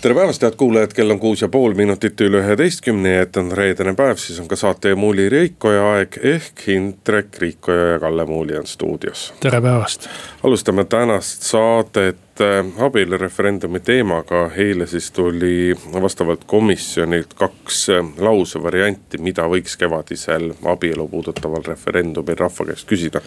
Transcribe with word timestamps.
tere 0.00 0.14
päevast, 0.14 0.42
head 0.42 0.54
kuulajad, 0.54 0.92
kell 0.94 1.10
on 1.10 1.18
kuus 1.18 1.40
ja 1.42 1.48
pool 1.50 1.72
minutit 1.74 2.20
üle 2.22 2.38
üheteistkümne 2.38 3.16
ja 3.16 3.22
et 3.26 3.36
on 3.36 3.50
reedene 3.52 3.96
päev, 3.98 4.20
siis 4.22 4.38
on 4.38 4.46
ka 4.48 4.56
saate 4.56 4.92
Muuli 4.94 5.26
Riikoja 5.28 5.86
aeg 5.94 6.18
ehk 6.22 6.68
Indrek 6.70 7.38
Riikoja 7.42 7.86
ja 7.92 7.96
Kalle 7.98 8.26
Muuli 8.26 8.54
on 8.58 8.66
stuudios. 8.66 9.32
tere 9.40 9.60
päevast. 9.60 10.08
alustame 10.42 10.84
tänast 10.84 11.42
saadet 11.42 12.40
äh, 12.40 12.84
abielureferendumi 12.84 13.80
teemaga, 13.80 14.50
eile 14.56 14.86
siis 14.86 15.10
tuli 15.10 15.74
vastavalt 15.92 16.44
komisjonilt 16.46 17.34
kaks 17.34 17.88
äh, 17.88 18.12
lausevarianti, 18.18 19.18
mida 19.18 19.48
võiks 19.50 19.74
kevadisel 19.78 20.52
abielu 20.64 21.08
puudutaval 21.08 21.66
referendumil 21.66 22.38
rahva 22.38 22.68
käest 22.70 22.86
küsida 22.86 23.24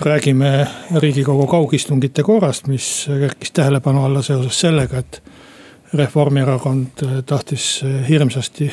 räägime 0.00 0.66
riigikogu 0.96 1.46
kaugistungite 1.46 2.22
korrast, 2.22 2.72
mis 2.72 3.04
kerkis 3.20 3.52
tähelepanu 3.52 4.04
alla 4.04 4.22
seoses 4.22 4.60
sellega, 4.60 5.04
et 5.04 5.22
Reformierakond 5.94 7.02
eh, 7.02 7.22
tahtis 7.26 7.82
eh, 7.82 8.08
hirmsasti 8.08 8.70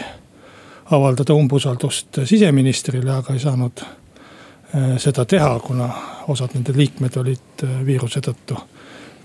avaldada 0.91 1.33
umbusaldust 1.33 2.19
siseministrile, 2.23 3.11
aga 3.11 3.33
ei 3.33 3.39
saanud 3.39 3.81
eh, 3.81 4.97
seda 5.01 5.25
teha, 5.25 5.59
kuna 5.59 5.89
osad 6.27 6.53
nende 6.53 6.75
liikmed 6.77 7.17
olid 7.17 7.65
viiruse 7.85 8.21
tõttu 8.21 8.59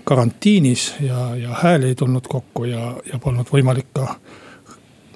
karantiinis 0.03 0.93
ja, 0.99 1.35
ja 1.35 1.59
hääli 1.61 1.93
ei 1.93 1.95
tulnud 1.95 2.27
kokku 2.27 2.65
ja, 2.65 2.95
ja 3.13 3.19
polnud 3.19 3.47
võimalik 3.53 3.93
ka 3.93 4.15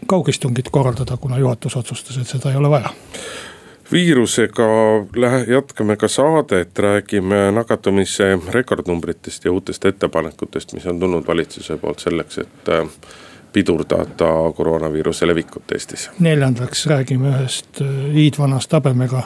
kaugistungit 0.08 0.70
korraldada, 0.72 1.18
kuna 1.18 1.38
juhatus 1.38 1.76
otsustas, 1.76 2.18
et 2.18 2.28
seda 2.28 2.52
ei 2.52 2.62
ole 2.62 2.70
vaja 2.70 2.94
viirusega 3.92 4.68
lähe-, 5.16 5.52
jätkame 5.52 5.96
ka 5.96 6.08
saadet, 6.08 6.80
räägime 6.80 7.52
nakatumise 7.52 8.40
rekordnumbritest 8.50 9.46
ja 9.46 9.52
uutest 9.52 9.86
ettepanekutest, 9.86 10.74
mis 10.74 10.86
on 10.86 11.00
tulnud 11.00 11.28
valitsuse 11.28 11.78
poolt 11.78 12.00
selleks, 12.00 12.38
et 12.38 12.70
äh, 12.70 12.88
pidurdada 13.54 14.32
koroonaviiruse 14.56 15.28
levikut 15.28 15.72
Eestis. 15.72 16.10
neljandaks 16.20 16.86
räägime 16.88 17.30
ühest 17.30 17.82
äh, 17.82 17.88
hiidvanast 18.14 18.74
habemega 18.74 19.24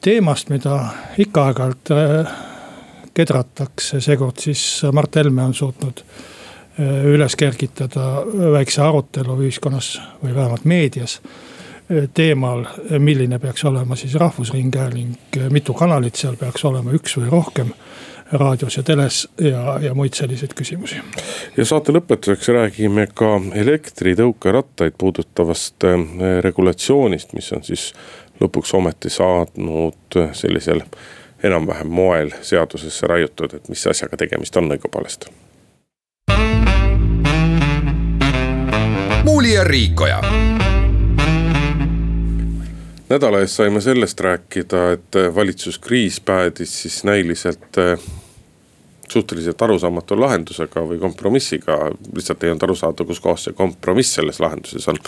teemast, 0.00 0.50
mida 0.50 0.78
ikka 1.18 1.48
aeg-ajalt 1.50 1.90
äh, 1.90 2.32
kedratakse, 3.14 4.00
seekord 4.00 4.38
siis 4.38 4.82
Mart 4.92 5.16
Helme 5.16 5.42
on 5.42 5.54
suutnud 5.54 6.04
üles 7.08 7.32
kergitada 7.40 8.20
väikse 8.52 8.82
arutelu 8.84 9.38
ühiskonnas 9.40 9.94
või 10.20 10.34
vähemalt 10.36 10.66
meedias 10.68 11.14
teemal, 12.14 12.64
milline 12.98 13.38
peaks 13.38 13.64
olema 13.64 13.96
siis 13.96 14.14
rahvusringhääling, 14.14 15.14
mitu 15.50 15.74
kanalit 15.74 16.14
seal 16.18 16.36
peaks 16.36 16.64
olema, 16.64 16.94
üks 16.96 17.16
või 17.20 17.30
rohkem 17.30 17.70
raadios 18.32 18.76
ja 18.76 18.82
teles 18.82 19.28
ja, 19.40 19.78
ja 19.80 19.94
muid 19.94 20.14
selliseid 20.14 20.54
küsimusi. 20.54 20.96
ja 21.56 21.64
saate 21.64 21.92
lõpetuseks 21.94 22.48
räägime 22.48 23.06
ka 23.14 23.40
elektritõukerattaid 23.54 24.98
puudutavast 24.98 25.84
äh, 25.84 26.00
regulatsioonist, 26.40 27.32
mis 27.38 27.52
on 27.52 27.62
siis 27.64 27.92
lõpuks 28.40 28.74
ometi 28.74 29.10
saanud 29.10 30.20
sellisel 30.32 30.82
enam-vähem 31.42 31.88
moel 31.88 32.34
seadusesse 32.42 33.06
raiutud, 33.06 33.54
et 33.54 33.68
mis 33.68 33.86
asjaga 33.86 34.16
tegemist 34.16 34.56
on 34.56 34.72
õigupoolest. 34.74 35.30
muuli 39.26 39.52
ja 39.52 39.64
Riikoja 39.64 40.20
nädala 43.08 43.40
eest 43.40 43.60
saime 43.60 43.80
sellest 43.80 44.20
rääkida, 44.20 44.92
et 44.92 45.18
valitsuskriis 45.34 46.20
päädis 46.20 46.82
siis 46.82 47.04
näiliselt 47.04 47.78
eh, 47.78 47.98
suhteliselt 49.08 49.62
arusaamatu 49.62 50.20
lahendusega 50.20 50.82
või 50.88 50.98
kompromissiga. 50.98 51.76
lihtsalt 52.16 52.42
ei 52.44 52.50
olnud 52.50 52.66
aru 52.66 52.74
saada, 52.74 53.04
kus 53.04 53.20
kohas 53.22 53.44
see 53.46 53.54
kompromiss 53.54 54.18
selles 54.18 54.40
lahenduses 54.42 54.88
on. 54.90 54.98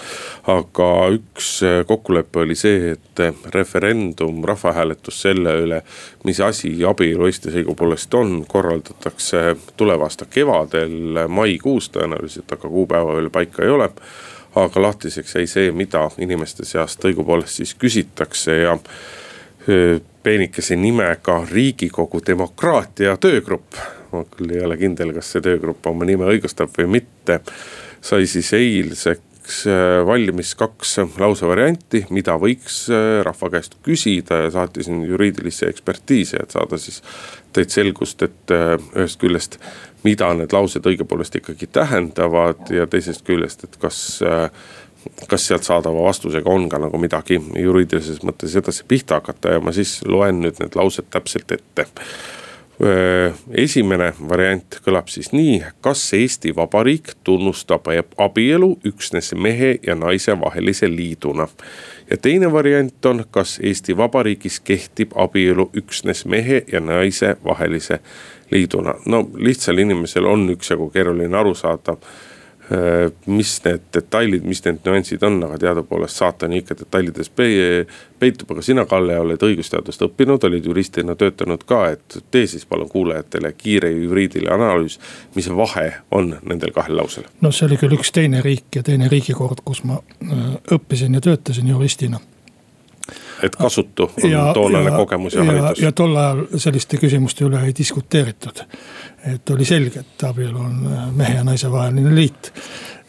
aga 0.47 0.89
üks 1.17 1.51
eh, 1.67 1.81
kokkulepe 1.87 2.45
oli 2.47 2.55
see, 2.55 2.95
et 2.95 3.25
referendum, 3.55 4.45
rahvahääletus 4.45 5.23
selle 5.27 5.59
üle, 5.65 5.83
mis 6.25 6.41
asi 6.41 6.73
abielu 6.87 7.27
Eestis 7.27 7.59
õigupoolest 7.59 8.15
on, 8.15 8.45
korraldatakse 8.49 9.57
tuleva 9.77 10.07
aasta 10.07 10.31
kevadel, 10.31 11.27
maikuus 11.29 11.91
tõenäoliselt, 11.91 12.53
aga 12.53 12.69
kuupäeva 12.69 13.19
veel 13.19 13.31
paika 13.35 13.67
ei 13.67 13.75
ole 13.75 13.91
aga 14.55 14.83
lahtiseks 14.83 15.35
jäi 15.35 15.47
see, 15.47 15.71
mida 15.73 16.09
inimeste 16.19 16.65
seast 16.65 17.05
õigupoolest 17.05 17.61
siis 17.61 17.75
küsitakse 17.75 18.57
ja 18.63 18.79
peenikese 20.23 20.77
nimega 20.77 21.47
Riigikogu 21.51 22.21
demokraatia 22.27 23.17
töögrupp. 23.17 23.75
ma 24.13 24.25
küll 24.25 24.55
ei 24.57 24.65
ole 24.65 24.77
kindel, 24.81 25.13
kas 25.13 25.35
see 25.35 25.43
töögrupp 25.45 25.87
oma 25.87 26.07
nime 26.09 26.25
õigustab 26.25 26.73
või 26.79 26.87
mitte. 26.87 27.41
sai 28.01 28.27
siis 28.27 28.53
eilseks 28.53 29.28
valmis 30.07 30.55
kaks 30.59 30.97
lausevarianti, 31.19 32.05
mida 32.15 32.35
võiks 32.41 32.83
rahva 33.25 33.51
käest 33.55 33.79
küsida 33.87 34.43
ja 34.45 34.51
saatisin 34.55 35.01
juriidilisse 35.09 35.71
ekspertiisi, 35.73 36.37
et 36.43 36.53
saada 36.55 36.79
siis 36.79 37.01
täit 37.57 37.73
selgust, 37.73 38.23
et 38.27 38.55
ühest 38.55 39.21
küljest 39.21 39.57
mida 40.05 40.29
need 40.37 40.53
laused 40.55 40.85
õigupoolest 40.87 41.41
ikkagi 41.41 41.69
tähendavad 41.75 42.69
ja 42.75 42.87
teisest 42.91 43.25
küljest, 43.27 43.65
et 43.65 43.81
kas 43.83 44.21
kas 45.31 45.45
sealt 45.47 45.65
saadava 45.65 46.03
vastusega 46.05 46.51
on 46.51 46.67
ka 46.69 46.81
nagu 46.83 46.99
midagi 47.01 47.39
juriidilises 47.39 48.19
mõttes 48.27 48.57
edasi 48.59 48.85
pihta 48.89 49.21
hakata 49.21 49.55
ja 49.55 49.63
ma 49.63 49.73
siis 49.73 50.01
loen 50.05 50.43
nüüd 50.43 50.59
need 50.61 50.75
laused 50.77 51.07
täpselt 51.15 51.55
ette. 51.55 51.87
Esimene 53.59 54.13
variant 54.29 54.79
kõlab 54.85 55.09
siis 55.11 55.33
nii, 55.35 55.57
kas 55.83 56.05
Eesti 56.15 56.53
Vabariik 56.55 57.11
tunnustab 57.27 57.91
abielu 58.19 58.69
üksnes 58.87 59.33
mehe 59.35 59.79
ja 59.83 59.97
naise 59.99 60.37
vahelise 60.41 60.89
liiduna. 60.89 61.49
ja 62.11 62.17
teine 62.17 62.53
variant 62.53 63.07
on, 63.07 63.25
kas 63.31 63.59
Eesti 63.63 63.97
Vabariigis 63.97 64.61
kehtib 64.61 65.11
abielu 65.15 65.71
üksnes 65.77 66.25
mehe 66.25 66.65
ja 66.73 66.81
naise 66.81 67.37
vahelise 67.45 67.99
liiduna. 68.51 68.95
no 69.07 69.29
lihtsal 69.35 69.79
inimesel 69.79 70.25
on 70.25 70.51
üksjagu 70.51 70.91
keeruline 70.91 71.37
aru 71.37 71.55
saada 71.55 71.97
mis 73.27 73.53
need 73.65 73.85
detailid, 73.95 74.45
mis 74.45 74.61
need 74.65 74.83
nüansid 74.85 75.23
on, 75.25 75.39
aga 75.47 75.57
teadupoolest 75.63 76.21
saatan 76.21 76.53
ikka 76.59 76.77
detailides 76.77 77.31
peitub, 77.33 78.51
aga 78.53 78.65
sina, 78.65 78.85
Kalle, 78.89 79.17
oled 79.21 79.45
õigusteadust 79.49 80.05
õppinud, 80.05 80.45
olid 80.45 80.69
juristina 80.69 81.17
töötanud 81.17 81.65
ka, 81.69 81.81
et 81.95 82.19
tee 82.31 82.47
siis 82.51 82.67
palun 82.69 82.91
kuulajatele 82.93 83.53
kiire 83.57 83.91
juriidiline 83.93 84.53
analüüs. 84.55 84.99
mis 85.35 85.49
vahe 85.49 85.93
on 86.11 86.35
nendel 86.43 86.73
kahel 86.77 86.97
lausel? 86.97 87.25
no 87.41 87.53
see 87.53 87.67
oli 87.71 87.81
küll 87.81 87.97
üks 87.97 88.13
teine 88.13 88.43
riik 88.45 88.77
ja 88.77 88.83
teine 88.83 89.09
riigikord, 89.09 89.65
kus 89.65 89.85
ma 89.85 90.03
äh, 90.03 90.51
õppisin 90.77 91.17
ja 91.17 91.25
töötasin 91.25 91.69
juristina 91.69 92.21
et 93.43 93.57
kasutu 93.57 94.11
on 94.25 94.31
ja, 94.31 94.53
toonane 94.55 94.91
ja, 94.91 94.97
kogemus 94.97 95.35
ja, 95.35 95.45
ja 95.45 95.53
haridus. 95.53 95.83
ja 95.83 95.93
tol 95.93 96.17
ajal 96.17 96.45
selliste 96.57 96.99
küsimuste 96.99 97.47
üle 97.47 97.63
ei 97.67 97.75
diskuteeritud. 97.79 98.65
et 99.35 99.51
oli 99.51 99.65
selge, 99.65 100.01
et 100.01 100.25
abielu 100.29 100.59
on 100.59 100.87
äh, 100.87 101.09
mehe 101.15 101.39
ja 101.39 101.45
naise 101.45 101.71
vaheline 101.73 102.15
liit. 102.15 102.53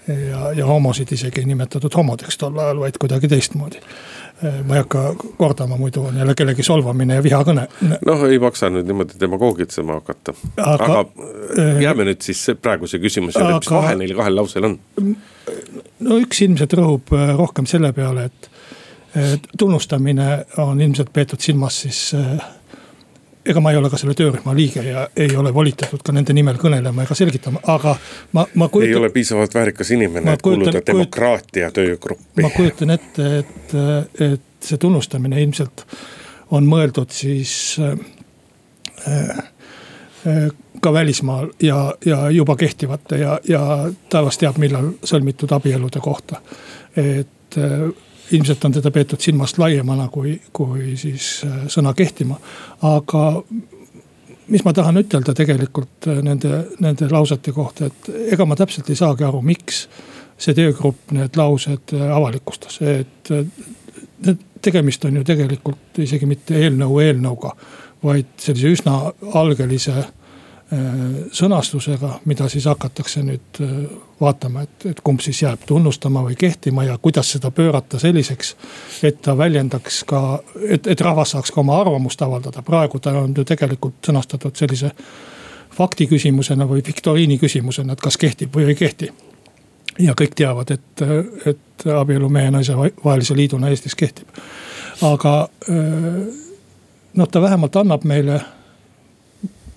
ja, 0.08 0.52
ja 0.56 0.66
homosid 0.66 1.12
isegi 1.12 1.42
ei 1.42 1.50
nimetatud 1.50 1.96
homodeks 1.96 2.38
tol 2.38 2.58
ajal, 2.58 2.80
vaid 2.86 2.98
kuidagi 3.02 3.28
teistmoodi 3.28 3.82
äh, 3.82 4.62
ma 4.66 4.78
ei 4.78 4.84
hakka 4.84 5.16
kordama, 5.38 5.78
muidu 5.78 6.06
on 6.10 6.18
jälle 6.18 6.36
kellegi 6.36 6.64
solvamine 6.64 7.20
ja 7.20 7.24
vihakõne. 7.24 7.68
noh, 8.06 8.26
ei 8.30 8.40
maksa 8.40 8.70
nüüd 8.74 8.88
niimoodi 8.90 9.20
demagoogitsema 9.20 10.00
hakata. 10.02 10.38
aga, 10.58 10.86
aga 10.86 11.02
äh, 11.58 11.82
jääme 11.88 12.10
nüüd 12.12 12.22
siis 12.26 12.46
praeguse 12.62 13.02
küsimuse 13.02 13.40
juurde, 13.40 13.60
mis 13.64 13.74
vahe 13.74 13.98
neil 14.04 14.16
kahel 14.18 14.40
lausel 14.42 14.70
on? 14.72 14.80
no 16.06 16.22
üks 16.22 16.46
ilmselt 16.46 16.74
rõhub 16.78 17.18
rohkem 17.38 17.66
selle 17.70 17.94
peale, 17.94 18.30
et 18.30 18.50
tunnustamine 19.58 20.46
on 20.58 20.82
ilmselt 20.82 21.14
peetud 21.14 21.42
silmas 21.42 21.82
siis 21.82 22.14
eh, 22.14 22.42
ega 23.46 23.62
ma 23.62 23.72
ei 23.72 23.78
ole 23.78 23.90
ka 23.90 23.98
selle 23.98 24.14
töörühma 24.18 24.54
liige 24.56 24.84
ja 24.86 25.08
ei 25.18 25.36
ole 25.38 25.54
volitatud 25.54 26.02
ka 26.06 26.14
nende 26.16 26.34
nimel 26.38 26.60
kõnelema 26.62 27.06
ega 27.06 27.18
selgitama, 27.18 27.62
aga 27.72 27.96
ma, 28.38 28.46
ma 28.54 28.68
kujutan. 28.70 28.92
ei 28.92 29.00
ole 29.00 29.10
piisavalt 29.16 29.56
väärikas 29.56 29.92
inimene, 29.96 30.34
et 30.34 30.46
kuuluda 30.46 30.84
demokraatia 30.86 31.72
töögruppi. 31.74 32.44
ma 32.46 32.52
kujutan 32.54 32.96
ette, 32.96 33.30
et, 33.40 33.76
et 34.32 34.66
see 34.70 34.82
tunnustamine 34.82 35.42
ilmselt 35.42 35.86
on 36.56 36.68
mõeldud 36.70 37.14
siis 37.14 37.54
äh, 37.80 37.96
äh, 39.08 40.52
ka 40.82 40.94
välismaal 40.94 41.50
ja, 41.64 41.94
ja 42.06 42.30
juba 42.30 42.56
kehtivate 42.60 43.18
ja, 43.24 43.40
ja 43.48 43.64
taevas 44.10 44.38
teab, 44.38 44.60
millal 44.62 44.94
sõlmitud 45.04 45.52
abielude 45.56 46.04
kohta. 46.04 46.42
et 46.98 47.58
äh, 47.58 47.90
ilmselt 48.32 48.66
on 48.66 48.76
teda 48.78 48.92
peetud 48.92 49.22
silmast 49.22 49.58
laiemana 49.58 50.08
kui, 50.12 50.36
kui 50.54 50.96
siis 50.98 51.42
äh, 51.48 51.66
sõna 51.72 51.94
kehtima. 51.98 52.40
aga 52.82 53.26
mis 54.50 54.64
ma 54.66 54.74
tahan 54.74 55.02
ütelda 55.02 55.34
tegelikult 55.38 56.10
nende, 56.26 56.64
nende 56.82 57.10
lausete 57.12 57.54
kohta, 57.54 57.90
et 57.90 58.10
ega 58.34 58.46
ma 58.46 58.58
täpselt 58.58 58.90
ei 58.90 58.98
saagi 58.98 59.28
aru, 59.28 59.42
miks 59.46 59.84
see 60.40 60.56
töögrupp 60.58 61.12
need 61.14 61.36
laused 61.38 61.94
avalikustas, 61.94 62.80
et 62.82 63.30
tegemist 64.62 65.06
on 65.06 65.20
ju 65.20 65.26
tegelikult 65.28 66.00
isegi 66.02 66.26
mitte 66.26 66.58
eelnõu 66.58 66.98
eelnõuga, 67.04 67.52
vaid 68.04 68.32
sellise 68.42 68.72
üsna 68.74 68.96
algelise 69.38 69.98
äh, 70.00 70.10
sõnastusega, 71.34 72.20
mida 72.30 72.46
siis 72.50 72.68
hakatakse 72.70 73.24
nüüd 73.26 73.62
äh, 73.64 73.72
vaatama, 74.22 74.62
et, 74.68 74.86
et 74.92 75.00
kumb 75.04 75.22
siis 75.26 75.42
jääb 75.42 75.64
tunnustama 75.66 76.22
või 76.28 76.36
kehtima 76.38 76.84
ja 76.86 76.98
kuidas 77.02 77.32
seda 77.32 77.52
pöörata 77.52 78.00
selliseks. 78.00 78.56
et 79.04 79.22
ta 79.22 79.38
väljendaks 79.38 80.04
ka, 80.04 80.40
et, 80.70 80.88
et 80.88 81.02
rahvas 81.02 81.32
saaks 81.32 81.52
ka 81.52 81.62
oma 81.62 81.80
arvamust 81.82 82.22
avaldada, 82.22 82.62
praegu 82.62 83.00
ta 83.00 83.16
on 83.18 83.34
ju 83.38 83.46
tegelikult 83.46 83.98
sõnastatud 84.06 84.56
sellise 84.56 84.92
fakti 85.74 86.08
küsimusena 86.08 86.68
või 86.70 86.84
viktoriini 86.86 87.40
küsimusena, 87.40 87.94
et 87.94 88.02
kas 88.02 88.18
kehtib 88.18 88.56
või 88.56 88.70
ei 88.70 88.76
kehti. 88.76 89.12
ja 90.00 90.14
kõik 90.14 90.36
teavad, 90.36 90.72
et, 90.72 91.02
et 91.46 91.88
abielu 91.98 92.30
mehe 92.30 92.46
ja 92.46 92.52
naise 92.52 92.76
vahelise 92.78 93.36
liiduna 93.36 93.70
Eestis 93.70 93.96
kehtib 93.96 94.28
aga 95.02 95.50
noh, 97.14 97.28
ta 97.32 97.42
vähemalt 97.42 97.76
annab 97.76 98.04
meile 98.04 98.42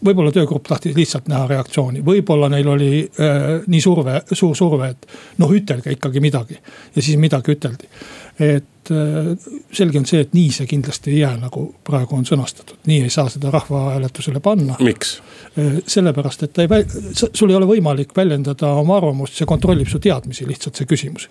võib-olla 0.04 0.32
töögrupp 0.34 0.66
tahtis 0.68 0.96
lihtsalt 0.96 1.28
näha 1.30 1.46
reaktsiooni, 1.50 2.02
võib-olla 2.04 2.48
neil 2.52 2.68
oli 2.68 2.90
äh, 3.02 3.46
nii 3.66 3.80
surve, 3.82 4.20
suur 4.32 4.56
surve, 4.58 4.92
et 4.94 5.38
noh, 5.42 5.52
ütelge 5.52 5.94
ikkagi 5.96 6.22
midagi. 6.22 6.58
ja 6.96 7.02
siis 7.02 7.18
midagi 7.20 7.54
üteldi. 7.56 7.90
et 8.38 8.90
äh, 8.90 9.30
selge 9.72 10.00
on 10.00 10.06
see, 10.08 10.22
et 10.24 10.34
nii 10.34 10.50
see 10.54 10.66
kindlasti 10.70 11.12
ei 11.12 11.20
jää, 11.20 11.36
nagu 11.44 11.66
praegu 11.84 12.16
on 12.16 12.26
sõnastatud, 12.28 12.80
nii 12.86 13.02
ei 13.06 13.10
saa 13.10 13.28
seda 13.32 13.50
rahvahääletusele 13.50 14.40
panna. 14.40 14.76
miks 14.80 15.20
äh,? 15.58 15.78
sellepärast, 15.86 16.42
et 16.42 16.52
ta 16.52 16.66
ei, 16.66 16.84
sul 17.12 17.50
ei 17.50 17.56
ole 17.56 17.68
võimalik 17.68 18.16
väljendada 18.16 18.74
oma 18.82 18.98
arvamust, 18.98 19.38
see 19.38 19.48
kontrollib 19.48 19.90
su 19.90 20.02
teadmisi 20.02 20.48
lihtsalt 20.48 20.80
see 20.80 20.90
küsimus 20.90 21.28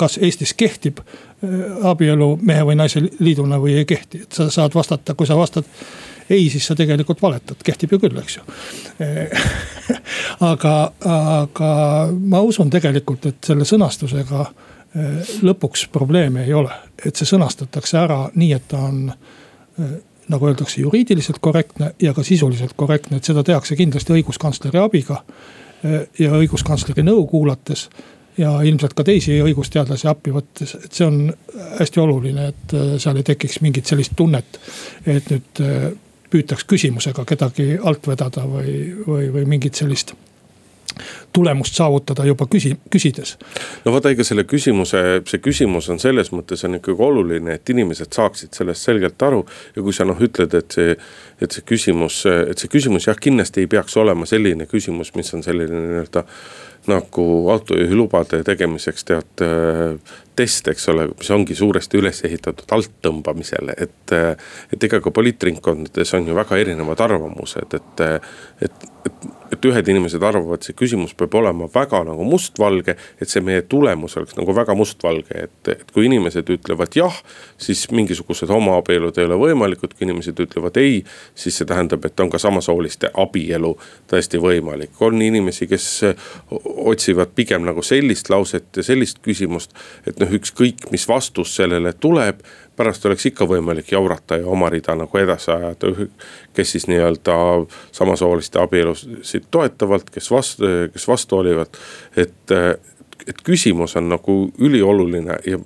kas 0.00 0.16
Eestis 0.22 0.54
kehtib 0.56 1.02
äh, 1.04 1.86
abielu 1.90 2.38
mehe 2.40 2.64
või 2.64 2.78
naise 2.78 3.02
liiduna 3.18 3.60
või 3.60 3.76
ei 3.82 3.84
kehti, 3.88 4.24
et 4.24 4.32
sa 4.32 4.48
saad 4.50 4.74
vastata, 4.74 5.14
kui 5.14 5.28
sa 5.28 5.36
vastad 5.36 5.68
ei, 6.30 6.48
siis 6.50 6.66
sa 6.66 6.76
tegelikult 6.78 7.22
valetad, 7.22 7.60
kehtib 7.64 7.92
ju 7.94 8.00
küll, 8.06 8.18
eks 8.22 8.38
ju 8.38 8.44
aga, 10.52 10.74
aga 11.14 11.72
ma 12.14 12.40
usun 12.46 12.70
tegelikult, 12.72 13.26
et 13.30 13.50
selle 13.52 13.66
sõnastusega 13.68 14.40
äh, 14.44 15.34
lõpuks 15.44 15.88
probleeme 15.92 16.46
ei 16.46 16.54
ole, 16.56 16.72
et 17.04 17.16
see 17.16 17.28
sõnastatakse 17.28 17.98
ära 18.00 18.24
nii, 18.34 18.52
et 18.56 18.68
ta 18.70 18.84
on 18.88 19.06
äh, 19.10 19.94
nagu 20.32 20.48
öeldakse, 20.48 20.80
juriidiliselt 20.80 21.38
korrektne 21.44 21.92
ja 22.00 22.14
ka 22.16 22.24
sisuliselt 22.24 22.72
korrektne, 22.76 23.18
et 23.18 23.28
seda 23.28 23.44
tehakse 23.44 23.76
kindlasti 23.76 24.16
õiguskantsleri 24.16 24.80
abiga. 24.80 25.22
ja 26.18 26.30
õiguskantsleri 26.32 27.02
nõu 27.04 27.26
kuulates 27.28 27.90
ja 28.38 28.54
ilmselt 28.64 28.94
ka 28.96 29.04
teisi 29.04 29.36
õigusteadlasi 29.44 30.08
appi 30.08 30.32
võttes, 30.32 30.72
et 30.78 30.92
see 30.96 31.04
on 31.04 31.18
hästi 31.78 32.00
oluline, 32.00 32.46
et 32.48 32.74
seal 33.02 33.20
ei 33.20 33.26
tekiks 33.26 33.60
mingit 33.60 33.86
sellist 33.86 34.14
tunnet. 34.16 34.58
et 35.06 35.28
nüüd 35.30 35.62
püütaks 36.34 36.66
küsimusega 36.66 37.24
kedagi 37.28 37.74
alt 37.78 38.08
vedada 38.10 38.46
või, 38.50 38.78
või, 39.06 39.30
või 39.34 39.48
mingit 39.54 39.78
sellist 39.78 40.16
tulemust 41.34 41.74
saavutada 41.74 42.24
juba 42.24 42.46
küsi-, 42.50 42.76
küsides. 42.90 43.36
no 43.84 43.92
vaata, 43.92 44.12
ega 44.14 44.24
selle 44.26 44.44
küsimuse, 44.46 45.00
see 45.26 45.40
küsimus 45.42 45.88
on 45.90 45.98
selles 46.02 46.30
mõttes 46.34 46.62
on 46.68 46.78
ikkagi 46.78 47.06
oluline, 47.08 47.56
et 47.58 47.70
inimesed 47.74 48.12
saaksid 48.14 48.54
sellest 48.54 48.86
selgelt 48.86 49.22
aru. 49.22 49.44
ja 49.76 49.82
kui 49.82 49.96
sa 49.96 50.06
noh, 50.06 50.20
ütled, 50.22 50.54
et 50.54 50.76
see, 50.78 50.94
et 51.42 51.56
see 51.56 51.66
küsimus, 51.66 52.20
et 52.30 52.62
see 52.62 52.70
küsimus 52.70 53.08
jah, 53.08 53.18
kindlasti 53.18 53.64
ei 53.64 53.70
peaks 53.70 53.96
olema 54.00 54.28
selline 54.30 54.68
küsimus, 54.70 55.14
mis 55.18 55.34
on 55.34 55.42
selline 55.46 55.82
nii-öelda 55.88 56.24
nagu 56.90 57.24
autojuhilubade 57.50 58.42
tegemiseks 58.44 59.06
tead 59.08 59.44
test, 60.36 60.68
eks 60.72 60.88
ole, 60.92 61.06
mis 61.12 61.30
ongi 61.34 61.56
suuresti 61.58 62.00
üles 62.00 62.24
ehitatud 62.26 62.76
alttõmbamisele, 62.76 63.76
et. 63.78 64.16
et 64.74 64.84
ega 64.84 65.00
ka 65.00 65.12
poliitringkondades 65.14 66.14
on 66.18 66.28
ju 66.28 66.34
väga 66.36 66.58
erinevad 66.60 67.00
arvamused, 67.04 67.76
et, 67.78 68.02
et, 68.66 68.86
et 69.08 69.43
et 69.54 69.68
ühed 69.68 69.88
inimesed 69.94 70.22
arvavad, 70.24 70.62
see 70.64 70.76
küsimus 70.76 71.14
peab 71.18 71.34
olema 71.38 71.68
väga 71.72 72.02
nagu 72.08 72.26
mustvalge, 72.28 72.96
et 73.20 73.30
see 73.30 73.42
meie 73.44 73.62
tulemus 73.70 74.16
oleks 74.18 74.36
nagu 74.38 74.54
väga 74.56 74.76
mustvalge, 74.78 75.46
et, 75.46 75.72
et 75.72 75.94
kui 75.94 76.08
inimesed 76.08 76.50
ütlevad 76.54 76.96
jah, 76.98 77.16
siis 77.60 77.86
mingisugused 77.94 78.50
homoabielud 78.52 79.18
ei 79.18 79.28
ole 79.28 79.38
võimalikud, 79.40 79.94
kui 79.94 80.08
inimesed 80.08 80.40
ütlevad 80.44 80.78
ei, 80.82 81.02
siis 81.38 81.60
see 81.60 81.68
tähendab, 81.68 82.04
et 82.06 82.20
on 82.20 82.32
ka 82.32 82.40
samasooliste 82.42 83.12
abielu 83.24 83.74
täiesti 84.10 84.40
võimalik. 84.42 84.94
on 85.00 85.22
inimesi, 85.22 85.68
kes 85.70 85.88
otsivad 86.50 87.34
pigem 87.34 87.64
nagu 87.66 87.82
sellist 87.82 88.30
lauset 88.30 88.68
ja 88.76 88.82
sellist 88.86 89.22
küsimust, 89.24 89.74
et 90.06 90.20
noh, 90.20 90.30
ükskõik, 90.38 90.90
mis 90.92 91.08
vastus 91.08 91.54
sellele 91.56 91.94
tuleb 92.00 92.42
pärast 92.76 93.06
oleks 93.06 93.26
ikka 93.30 93.46
võimalik 93.48 93.92
jaurata 93.92 94.38
ja 94.40 94.46
oma 94.50 94.70
rida 94.72 94.96
nagu 94.98 95.18
edasi 95.18 95.50
ajada. 95.50 96.08
kes 96.54 96.72
siis 96.72 96.86
nii-öelda 96.90 97.36
samasooliste 97.92 98.60
abielusid 98.62 99.46
toetavalt, 99.50 100.10
kes 100.10 100.30
vastu, 100.30 100.72
kes 100.92 101.08
vastu 101.08 101.36
olivad. 101.36 101.78
et, 102.16 102.50
et 103.26 103.42
küsimus 103.44 103.96
on 103.96 104.08
nagu 104.08 104.38
ülioluline 104.58 105.38
ja 105.46 105.58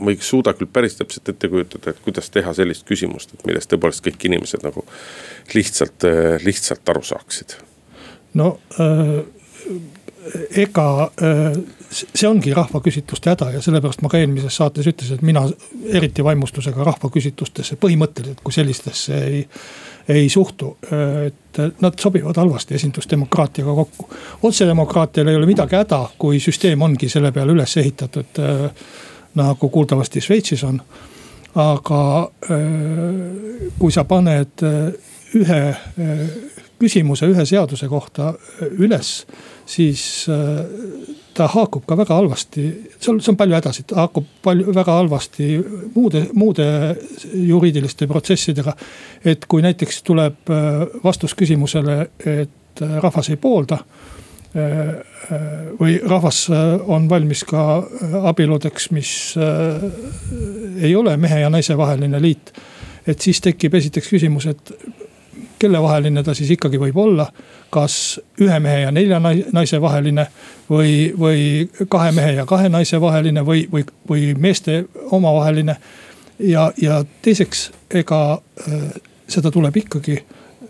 ma 0.00 0.10
ei 0.12 0.18
suuda 0.20 0.52
küll 0.56 0.68
päris 0.72 0.96
täpselt 0.98 1.28
ette 1.32 1.48
kujutada, 1.48 1.90
et 1.90 2.02
kuidas 2.04 2.28
teha 2.30 2.52
sellist 2.56 2.84
küsimust, 2.88 3.32
et 3.34 3.46
millest 3.48 3.70
tõepoolest 3.72 4.04
kõik 4.04 4.28
inimesed 4.28 4.64
nagu 4.66 4.84
lihtsalt, 5.54 6.06
lihtsalt 6.44 6.92
aru 6.92 7.02
saaksid. 7.06 7.56
no 8.34 8.58
äh, 8.80 9.18
ega 10.64 11.10
äh, 11.22 11.58
see 11.90 12.28
ongi 12.28 12.54
rahvaküsitluste 12.54 13.30
häda 13.30 13.50
ja 13.56 13.60
sellepärast 13.62 14.02
ma 14.02 14.10
ka 14.10 14.18
eelmises 14.18 14.56
saates 14.58 14.86
ütlesin, 14.90 15.18
et 15.18 15.26
mina 15.26 15.42
eriti 15.98 16.24
vaimustusega 16.24 16.84
rahvaküsitlustesse 16.84 17.78
põhimõtteliselt 17.82 18.42
kui 18.44 18.54
sellistesse 18.54 19.18
ei, 19.24 19.42
ei 20.08 20.28
suhtu. 20.28 20.76
et 21.26 21.60
nad 21.80 21.98
sobivad 21.98 22.36
halvasti 22.36 22.74
esindusdemokraatiaga 22.74 23.74
kokku. 23.74 24.08
otsedemokraatial 24.42 25.28
ei 25.28 25.36
ole 25.36 25.46
midagi 25.46 25.76
häda, 25.76 26.00
kui 26.18 26.40
süsteem 26.40 26.82
ongi 26.82 27.08
selle 27.08 27.32
peale 27.32 27.52
üles 27.52 27.76
ehitatud 27.76 28.42
äh, 28.42 28.70
nagu 29.34 29.68
kuuldavasti 29.68 30.20
Šveitsis 30.20 30.64
on. 30.64 30.80
aga 31.54 32.30
äh, 32.50 32.60
kui 33.78 33.92
sa 33.92 34.04
paned 34.04 34.66
ühe 35.34 35.62
küsimuse 36.78 37.26
ühe 37.32 37.44
seaduse 37.48 37.88
kohta 37.88 38.34
üles 38.78 39.24
siis 39.66 40.26
äh, 40.28 40.64
ta 41.34 41.48
haakub 41.50 41.84
ka 41.86 41.96
väga 41.98 42.16
halvasti, 42.16 42.66
seal, 42.98 43.18
see 43.20 43.32
on 43.32 43.38
palju 43.38 43.56
hädasid, 43.58 43.94
haakub 43.98 44.26
palju, 44.44 44.72
väga 44.74 44.98
halvasti 45.00 45.48
muude, 45.94 46.26
muude 46.38 46.66
juriidiliste 47.34 48.06
protsessidega. 48.10 48.76
et 49.24 49.46
kui 49.46 49.62
näiteks 49.62 50.02
tuleb 50.06 50.50
äh, 50.50 50.86
vastus 51.04 51.34
küsimusele, 51.34 51.98
et 52.24 52.82
äh, 52.82 53.00
rahvas 53.02 53.30
ei 53.30 53.36
poolda 53.36 53.82
või 55.76 55.98
rahvas 56.00 56.46
on 56.88 57.10
valmis 57.10 57.42
ka 57.44 57.60
abieludeks, 58.30 58.86
mis 58.96 59.10
ei 60.80 60.94
ole 60.96 61.12
mehe 61.20 61.42
ja 61.42 61.50
naise 61.52 61.76
vaheline 61.76 62.22
liit. 62.22 62.54
et 63.06 63.20
siis 63.20 63.40
tekib 63.44 63.74
esiteks 63.74 64.08
küsimus, 64.08 64.46
et 64.46 64.72
kellevaheline 65.58 66.22
ta 66.22 66.34
siis 66.34 66.50
ikkagi 66.50 66.80
võib 66.80 66.96
olla. 66.96 67.26
kas 67.70 68.20
ühe 68.40 68.58
mehe 68.60 68.80
ja 68.80 68.90
nelja 68.90 69.18
naise 69.52 69.80
vaheline 69.80 70.26
või, 70.70 71.12
või 71.18 71.68
kahe 71.88 72.12
mehe 72.12 72.32
ja 72.32 72.46
kahe 72.46 72.68
naise 72.68 73.00
vaheline 73.00 73.42
või, 73.46 73.66
või, 73.72 73.84
või 74.08 74.34
meeste 74.38 74.84
omavaheline. 75.10 75.76
ja, 76.38 76.72
ja 76.82 77.04
teiseks, 77.22 77.70
ega 77.90 78.38
äh, 78.68 78.82
seda 79.28 79.50
tuleb 79.50 79.76
ikkagi 79.76 80.24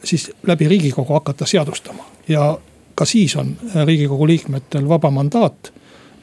siis 0.05 0.31
läbi 0.47 0.69
riigikogu 0.69 1.13
hakata 1.13 1.47
seadustama 1.47 2.05
ja 2.29 2.59
ka 2.95 3.05
siis 3.05 3.37
on 3.37 3.57
riigikogu 3.85 4.27
liikmetel 4.27 4.89
vaba 4.89 5.11
mandaat 5.11 5.73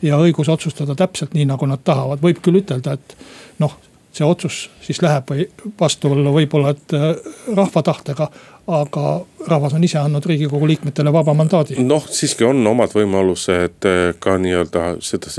ja 0.01 0.17
õigus 0.17 0.49
otsustada 0.49 0.95
täpselt 0.95 1.33
nii, 1.33 1.45
nagu 1.45 1.65
nad 1.65 1.79
tahavad, 1.83 2.21
võib 2.21 2.41
küll 2.43 2.59
ütelda, 2.63 2.97
et 2.97 3.17
noh 3.59 3.77
see 4.13 4.25
otsus 4.25 4.69
siis 4.81 5.01
läheb 5.01 5.29
või 5.29 5.45
vastuollu 5.79 6.33
võib-olla, 6.35 6.73
et 6.75 6.93
äh, 6.93 7.07
rahva 7.55 7.81
tahtega 7.83 8.29
aga 8.67 9.21
rahvas 9.47 9.73
on 9.75 9.83
ise 9.83 9.97
andnud 9.99 10.25
riigikogu 10.27 10.67
liikmetele 10.67 11.11
vaba 11.13 11.33
mandaadi. 11.35 11.75
noh, 11.83 12.05
siiski 12.07 12.45
on 12.47 12.63
omad 12.67 12.93
võimalused 12.95 13.87
eh, 13.89 14.13
ka 14.23 14.37
nii-öelda 14.39 14.83
seda, 15.03 15.31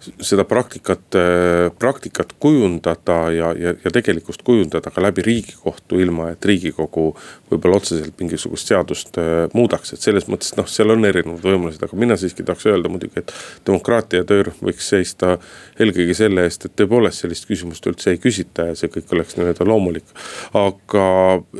seda 0.00 0.46
praktikat, 0.48 1.02
eh, 1.18 1.68
praktikat 1.78 2.32
kujundada 2.40 3.18
ja, 3.34 3.50
ja, 3.58 3.74
ja 3.84 3.92
tegelikkust 3.92 4.42
kujundada 4.46 4.92
ka 4.94 5.04
läbi 5.04 5.24
riigikohtu, 5.26 6.00
ilma 6.00 6.30
et 6.32 6.48
riigikogu 6.48 7.10
võib-olla 7.50 7.80
otseselt 7.82 8.16
mingisugust 8.22 8.72
seadust 8.72 9.20
eh, 9.20 9.44
muudaks, 9.52 9.92
et 9.94 10.08
selles 10.08 10.28
mõttes 10.32 10.56
noh, 10.56 10.68
seal 10.70 10.94
on 10.94 11.04
erinevad 11.08 11.44
võimalused, 11.44 11.84
aga 11.84 12.00
mina 12.00 12.16
siiski 12.20 12.46
tahaks 12.48 12.68
öelda 12.70 12.92
muidugi, 12.92 13.20
et 13.20 13.34
demokraatia 13.68 14.24
töörühm 14.24 14.64
võiks 14.70 14.88
seista 14.94 15.36
eelkõige 15.76 16.16
selle 16.16 16.48
eest, 16.48 16.64
et 16.64 16.76
tõepoolest 16.80 17.26
sellist 17.26 17.48
küsimust 17.50 17.84
üldse 17.92 18.14
ei 18.14 18.22
küsita 18.22 18.70
ja 18.70 18.78
see 18.78 18.88
kõik 18.92 19.12
oleks 19.12 19.36
nii-öelda 19.36 19.68
loomulik. 19.68 20.08
aga 20.56 21.04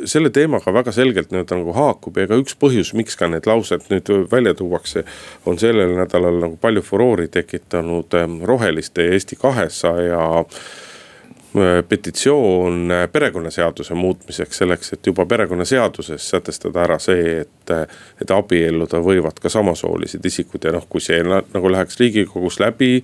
selle 0.09 0.33
teemaga 0.33 0.73
väga 0.73 0.93
selgelt 0.95 1.10
selgelt 1.11 1.31
nii-öelda 1.31 1.59
nagu 1.59 1.73
haakub 1.75 2.19
ja 2.19 2.29
ka 2.31 2.39
üks 2.41 2.55
põhjus, 2.61 2.93
miks 2.95 3.19
ka 3.19 3.29
need 3.31 3.49
laused 3.51 3.89
nüüd 3.91 4.11
välja 4.31 4.55
tuuakse. 4.55 5.05
on 5.47 5.59
sellel 5.59 5.97
nädalal 5.99 6.39
nagu 6.41 6.57
palju 6.61 6.83
furoori 6.83 7.29
tekitanud 7.29 8.15
ähm, 8.15 8.43
Roheliste 8.45 9.05
ja 9.05 9.13
Eesti 9.13 9.37
kahesaja 9.37 10.21
äh, 10.41 11.83
petitsioon 11.89 12.91
äh, 12.91 13.09
perekonnaseaduse 13.13 13.95
muutmiseks 13.95 14.63
selleks, 14.63 14.93
et 14.93 15.07
juba 15.07 15.27
perekonnaseaduses 15.27 16.31
sätestada 16.31 16.85
ära 16.85 16.99
see, 16.99 17.41
et. 17.41 17.75
et 18.23 18.31
abielluda 18.31 18.99
võivad 19.03 19.39
ka 19.43 19.49
samasoolised 19.49 20.25
isikud 20.25 20.65
ja 20.65 20.73
noh, 20.75 20.87
kui 20.89 21.01
see 21.01 21.23
nagu 21.27 21.71
läheks 21.71 22.01
riigikogus 22.01 22.61
läbi 22.61 23.03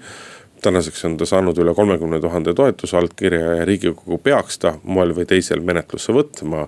tänaseks 0.63 1.05
on 1.05 1.17
ta 1.17 1.27
saanud 1.27 1.59
üle 1.59 1.75
kolmekümne 1.75 2.21
tuhande 2.21 2.55
toetusallkirja 2.55 3.55
ja 3.61 3.65
riigikogu 3.65 4.19
peaks 4.19 4.59
ta 4.59 4.75
moel 4.83 5.15
või 5.17 5.27
teisel 5.29 5.61
menetlusse 5.61 6.15
võtma. 6.17 6.67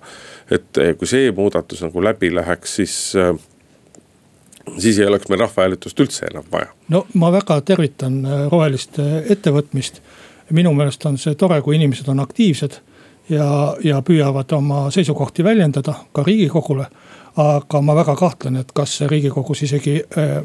Et 0.51 0.79
eh, 0.81 0.95
kui 0.97 1.09
see 1.09 1.31
muudatus 1.37 1.83
nagu 1.85 2.03
läbi 2.05 2.31
läheks, 2.35 2.75
siis, 2.81 2.97
eh, 3.17 3.35
siis 4.79 4.99
ei 4.99 5.07
oleks 5.07 5.29
meil 5.29 5.45
rahvahääletust 5.45 6.01
üldse 6.01 6.29
enam 6.31 6.47
vaja. 6.53 6.73
no 6.89 7.07
ma 7.15 7.33
väga 7.33 7.61
tervitan 7.61 8.25
eh, 8.25 8.47
roheliste 8.53 9.09
ettevõtmist. 9.29 10.03
minu 10.51 10.73
meelest 10.73 11.05
on 11.07 11.19
see 11.19 11.35
tore, 11.35 11.61
kui 11.63 11.77
inimesed 11.77 12.09
on 12.09 12.21
aktiivsed 12.21 12.79
ja, 13.29 13.77
ja 13.85 14.01
püüavad 14.03 14.53
oma 14.57 14.91
seisukohti 14.91 15.45
väljendada 15.45 15.95
ka 16.13 16.23
riigikogule 16.25 16.87
aga 17.39 17.81
ma 17.83 17.95
väga 17.95 18.15
kahtlen, 18.19 18.57
et 18.59 18.73
kas 18.75 18.97
see 18.99 19.09
riigikogus 19.11 19.63
isegi 19.63 19.95
äh, 20.03 20.39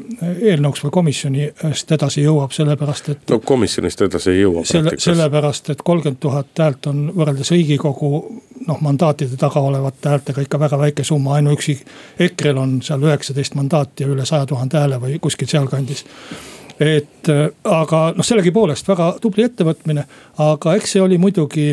eelnõuks 0.51 0.83
või 0.85 0.93
komisjonist 0.93 1.91
edasi 1.95 2.21
jõuab, 2.21 2.53
sellepärast 2.53 3.09
et. 3.09 3.23
no 3.33 3.39
komisjonist 3.41 4.01
edasi 4.05 4.33
ei 4.33 4.43
jõua. 4.43 4.61
selle, 4.69 4.93
sellepärast, 5.01 5.71
et 5.73 5.81
kolmkümmend 5.81 6.21
tuhat 6.21 6.61
häält 6.61 6.89
on 6.91 7.07
võrreldes 7.15 7.49
riigikogu 7.55 8.11
noh, 8.67 8.81
mandaatide 8.85 9.39
taga 9.41 9.63
olevate 9.65 10.11
häältega 10.11 10.45
ikka 10.45 10.59
väga 10.59 10.79
väike 10.83 11.05
summa, 11.07 11.39
ainuüksi 11.39 11.79
EKRE-l 12.27 12.61
on 12.61 12.75
seal 12.85 13.07
üheksateist 13.09 13.57
mandaati 13.57 14.05
ja 14.05 14.11
üle 14.13 14.27
saja 14.29 14.45
tuhande 14.45 14.77
hääle 14.77 15.01
või 15.01 15.17
kuskil 15.21 15.49
sealkandis 15.49 16.05
et 16.77 17.33
äh, 17.33 17.47
aga 17.63 18.03
noh, 18.13 18.25
sellegipoolest 18.25 18.93
väga 18.93 19.15
tubli 19.21 19.47
ettevõtmine, 19.49 20.05
aga 20.45 20.77
eks 20.77 20.93
see 20.93 21.01
oli 21.01 21.17
muidugi, 21.17 21.71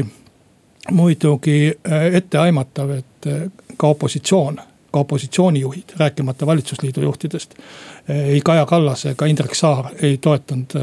muidugi 0.97 1.61
äh, 1.69 2.09
etteaimatav, 2.23 2.97
et 2.97 3.33
ka 3.77 3.89
opositsioon 3.93 4.57
ka 4.91 4.99
opositsioonijuhid, 4.99 5.97
rääkimata 5.97 6.47
valitsusliidu 6.47 7.03
juhtidest. 7.03 7.55
ei 8.09 8.41
Kaja 8.41 8.67
Kallas 8.67 9.07
ega 9.07 9.27
Indrek 9.27 9.55
Saar 9.55 9.91
ei 10.03 10.19
toetanud 10.19 10.77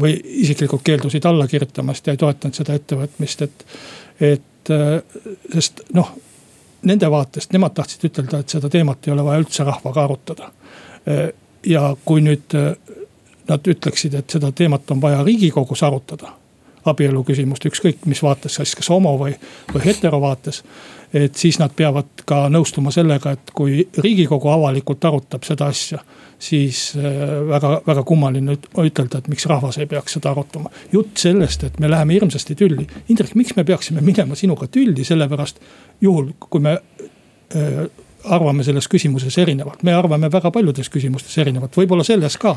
või 0.00 0.20
isiklikult 0.24 0.82
keeldusid 0.84 1.24
alla 1.24 1.46
kirjutamast 1.46 2.06
ja 2.06 2.12
ei 2.12 2.16
toetanud 2.16 2.54
seda 2.54 2.74
ettevõtmist, 2.74 3.42
et. 3.42 3.66
et 4.20 4.46
sest 5.54 5.80
noh, 5.96 6.10
nende 6.82 7.08
vaatest, 7.10 7.52
nemad 7.52 7.72
tahtsid 7.74 8.04
ütelda, 8.10 8.42
et 8.42 8.48
seda 8.48 8.68
teemat 8.68 9.06
ei 9.08 9.12
ole 9.12 9.24
vaja 9.24 9.40
üldse 9.40 9.64
rahvaga 9.64 10.04
arutada. 10.04 10.50
ja 11.66 11.96
kui 12.04 12.20
nüüd 12.20 12.54
nad 13.48 13.72
ütleksid, 13.72 14.14
et 14.14 14.30
seda 14.30 14.52
teemat 14.52 14.90
on 14.90 15.00
vaja 15.00 15.24
riigikogus 15.24 15.82
arutada 15.82 16.39
abielu 16.84 17.24
küsimust, 17.24 17.66
ükskõik 17.66 18.06
mis 18.10 18.22
vaates, 18.22 18.60
siis 18.60 18.76
kas 18.78 18.88
homo 18.92 19.16
või, 19.20 19.34
või 19.74 19.84
hetero 19.84 20.20
vaates 20.20 20.64
et 21.14 21.34
siis 21.34 21.58
nad 21.58 21.72
peavad 21.76 22.22
ka 22.26 22.44
nõustuma 22.52 22.92
sellega, 22.94 23.32
et 23.34 23.50
kui 23.54 23.80
riigikogu 23.98 24.48
avalikult 24.52 25.04
arutab 25.04 25.42
seda 25.46 25.66
asja 25.72 25.98
siis 26.40 26.92
äh, 26.96 27.02
väga, 27.48 27.72
väga 27.86 28.04
kummaline 28.06 28.56
ütelda, 28.80 29.20
et 29.20 29.28
miks 29.28 29.46
rahvas 29.50 29.78
ei 29.78 29.88
peaks 29.90 30.16
seda 30.16 30.30
arutama. 30.30 30.70
jutt 30.92 31.18
sellest, 31.20 31.64
et 31.64 31.80
me 31.80 31.90
läheme 31.90 32.16
hirmsasti 32.16 32.54
tülli. 32.56 32.86
Indrek, 33.08 33.34
miks 33.36 33.56
me 33.56 33.64
peaksime 33.64 34.00
minema 34.00 34.38
sinuga 34.38 34.68
tülli, 34.70 35.04
sellepärast 35.04 35.60
juhul 36.00 36.32
kui 36.48 36.62
me 36.64 36.78
äh, 36.78 37.82
arvame 38.24 38.64
selles 38.66 38.88
küsimuses 38.90 39.36
erinevalt, 39.40 39.82
me 39.86 39.94
arvame 39.96 40.30
väga 40.32 40.50
paljudes 40.54 40.90
küsimustes 40.92 41.38
erinevalt, 41.40 41.76
võib-olla 41.76 42.04
selles 42.06 42.36
ka. 42.40 42.56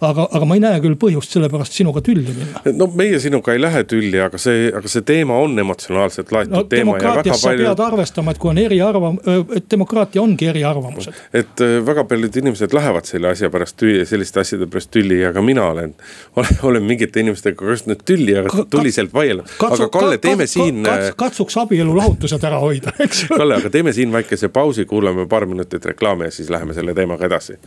aga, 0.00 0.26
aga 0.36 0.44
ma 0.48 0.56
ei 0.58 0.62
näe 0.64 0.80
küll 0.84 0.96
põhjust 1.00 1.32
sellepärast 1.36 1.72
sinuga 1.72 2.02
tülli 2.04 2.34
minna. 2.34 2.62
no 2.76 2.88
meie 2.96 3.20
sinuga 3.22 3.54
ei 3.54 3.62
lähe 3.62 3.84
tülli, 3.88 4.18
aga 4.20 4.38
see, 4.40 4.68
aga 4.74 4.90
see 4.90 5.04
teema 5.06 5.38
on 5.40 5.58
emotsionaalselt 5.58 6.32
laetud 6.34 6.54
no, 6.54 6.64
teema. 6.68 6.96
demokraatias 6.98 7.40
sa 7.40 7.50
palju... 7.50 7.68
pead 7.68 7.82
arvestama, 7.86 8.34
et 8.34 8.42
kui 8.42 8.52
on 8.52 8.60
eriarvam-, 8.64 9.20
et 9.56 9.68
demokraatia 9.70 10.22
ongi 10.22 10.50
eriarvamused. 10.50 11.20
et 11.32 11.64
väga 11.86 12.04
paljud 12.10 12.40
inimesed 12.42 12.74
lähevad 12.76 13.08
selle 13.08 13.30
asja 13.32 13.50
pärast 13.54 13.78
tülli, 13.80 14.04
selliste 14.08 14.42
asjade 14.42 14.68
pärast 14.70 14.90
tülli 14.94 15.20
ja 15.20 15.32
ka 15.34 15.42
mina 15.44 15.68
olen, 15.70 15.94
olen, 16.40 16.60
olen 16.70 16.88
mingite 16.90 17.22
inimestega 17.24 17.70
just 17.70 17.88
nüüd 17.90 18.02
tülli, 18.06 18.36
aga 18.42 18.66
tuliselt 18.70 19.14
vaielnud. 19.14 19.56
aga 19.70 19.88
Kalle, 19.94 20.18
teeme 20.18 20.46
siin. 20.50 20.82
katsuks 21.16 21.56
abielu 21.62 21.96
lahutused 21.96 22.44
ära 22.44 22.58
hoida, 22.62 22.92
eks. 23.04 23.26
Kalle, 23.32 23.60
aga 23.62 23.70
teeme 23.72 23.92
siin 23.96 24.12
väikese 24.12 24.50
pausi, 24.52 24.86
kuulame 25.04 25.28
paar 25.28 25.46
minutit 25.46 25.84
reklaami 25.84 26.24
ja 26.24 26.30
siis 26.30 26.50
läheme 26.50 26.74
selle 26.74 26.94
teemaga 26.94 27.26
edasi. 27.26 27.58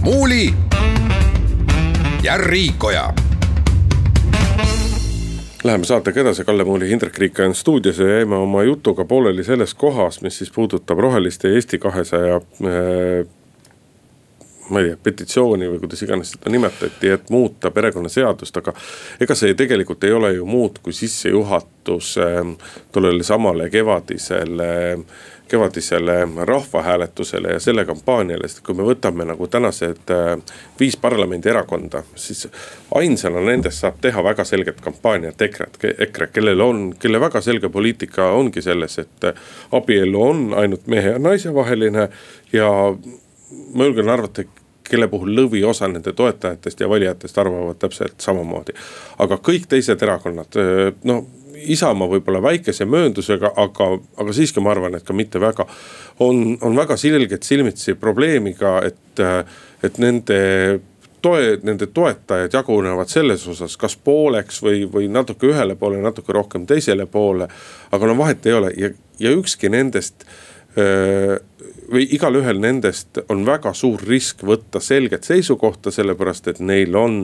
muuli 0.00 0.54
ja 2.22 2.36
Riikoja 2.36 3.12
Läheme 5.64 5.84
saatega 5.84 6.20
edasi, 6.20 6.44
Kalle 6.44 6.64
Muuli, 6.64 6.88
Hindrek 6.88 7.18
Riik 7.18 7.38
on 7.38 7.54
stuudios 7.54 7.98
ja 7.98 8.08
jäime 8.08 8.36
oma 8.36 8.62
jutuga 8.62 9.04
pooleli 9.04 9.44
selles 9.44 9.74
kohas, 9.74 10.22
mis 10.22 10.38
siis 10.38 10.50
puudutab 10.50 10.98
Roheliste 10.98 11.48
ja 11.48 11.54
Eesti 11.54 11.78
kahesaja 11.78 12.36
äh, 12.36 13.26
ma 14.70 14.82
ei 14.82 14.90
tea, 14.90 14.98
petitsiooni 15.02 15.68
või 15.70 15.80
kuidas 15.82 16.02
iganes 16.04 16.34
seda 16.34 16.52
nimetati, 16.52 17.12
et 17.14 17.30
muuta 17.30 17.70
perekonnaseadust, 17.74 18.60
aga. 18.60 18.74
ega 19.20 19.36
see 19.38 19.56
tegelikult 19.58 20.04
ei 20.04 20.12
ole 20.12 20.34
ju 20.36 20.46
muud 20.46 20.82
kui 20.82 20.92
sissejuhatus 20.96 22.14
ähm, 22.24 22.54
tollele 22.92 23.24
samale 23.26 23.70
kevadisele 23.70 24.70
kevadisele 25.48 26.28
rahvahääletusele 26.44 27.48
ja 27.48 27.60
selle 27.60 27.84
kampaaniale, 27.84 28.48
sest 28.48 28.60
kui 28.66 28.76
me 28.76 28.84
võtame 28.84 29.24
nagu 29.24 29.46
tänased 29.48 30.10
äh, 30.12 30.34
viis 30.80 30.96
parlamendierakonda, 31.00 32.02
siis 32.20 32.44
ainsana 32.94 33.40
nendest 33.40 33.80
saab 33.80 33.96
teha 34.04 34.24
väga 34.24 34.44
selget 34.44 34.82
kampaaniat 34.84 35.42
EKRE-t, 35.48 35.94
EKRE, 36.06 36.28
kellel 36.32 36.60
on, 36.60 36.82
kelle 37.00 37.20
väga 37.20 37.40
selge 37.40 37.72
poliitika 37.72 38.28
ongi 38.36 38.62
selles, 38.62 38.98
et 38.98 39.30
abielu 39.72 40.22
on 40.22 40.44
ainult 40.60 40.86
mehe 40.86 41.16
ja 41.16 41.22
naise 41.22 41.54
vaheline 41.54 42.08
ja 42.52 42.68
ma 43.74 43.84
julgen 43.88 44.08
arvata, 44.08 44.44
kelle 44.88 45.08
puhul 45.08 45.34
lõviosa 45.36 45.88
nende 45.90 46.12
toetajatest 46.16 46.80
ja 46.80 46.88
valijatest 46.88 47.38
arvavad 47.38 47.78
täpselt 47.80 48.20
samamoodi. 48.20 48.76
aga 49.18 49.40
kõik 49.50 49.68
teised 49.68 50.02
erakonnad, 50.02 50.60
no 51.04 51.24
Isamaa 51.58 52.06
võib-olla 52.06 52.38
väikese 52.42 52.86
mööndusega, 52.86 53.50
aga, 53.58 53.88
aga 54.22 54.34
siiski 54.36 54.62
ma 54.62 54.70
arvan, 54.70 54.94
et 54.94 55.02
ka 55.06 55.16
mitte 55.16 55.40
väga. 55.42 55.66
on, 56.20 56.58
on 56.62 56.76
väga 56.76 56.96
selgelt 56.96 57.42
silmitsi 57.42 57.94
probleemiga, 57.94 58.78
et, 58.86 59.22
et 59.82 59.98
nende 59.98 60.38
toe, 61.22 61.58
nende 61.62 61.86
toetajad 61.86 62.54
jagunevad 62.54 63.10
selles 63.10 63.46
osas, 63.48 63.76
kas 63.76 63.96
pooleks 63.96 64.62
või, 64.62 64.84
või 64.92 65.08
natuke 65.10 65.50
ühele 65.50 65.76
poole, 65.76 66.02
natuke 66.02 66.32
rohkem 66.32 66.66
teisele 66.66 67.06
poole. 67.06 67.48
aga 67.90 68.06
no 68.06 68.18
vahet 68.18 68.46
ei 68.46 68.52
ole 68.52 68.72
ja, 68.76 68.90
ja 69.18 69.34
ükski 69.34 69.68
nendest 69.68 70.26
või 71.92 72.04
igalühel 72.14 72.60
nendest 72.60 73.18
on 73.32 73.44
väga 73.46 73.72
suur 73.74 74.02
risk 74.06 74.42
võtta 74.46 74.80
selget 74.84 75.24
seisukohta, 75.24 75.90
sellepärast 75.90 76.50
et 76.52 76.60
neil 76.60 76.96
on 76.96 77.16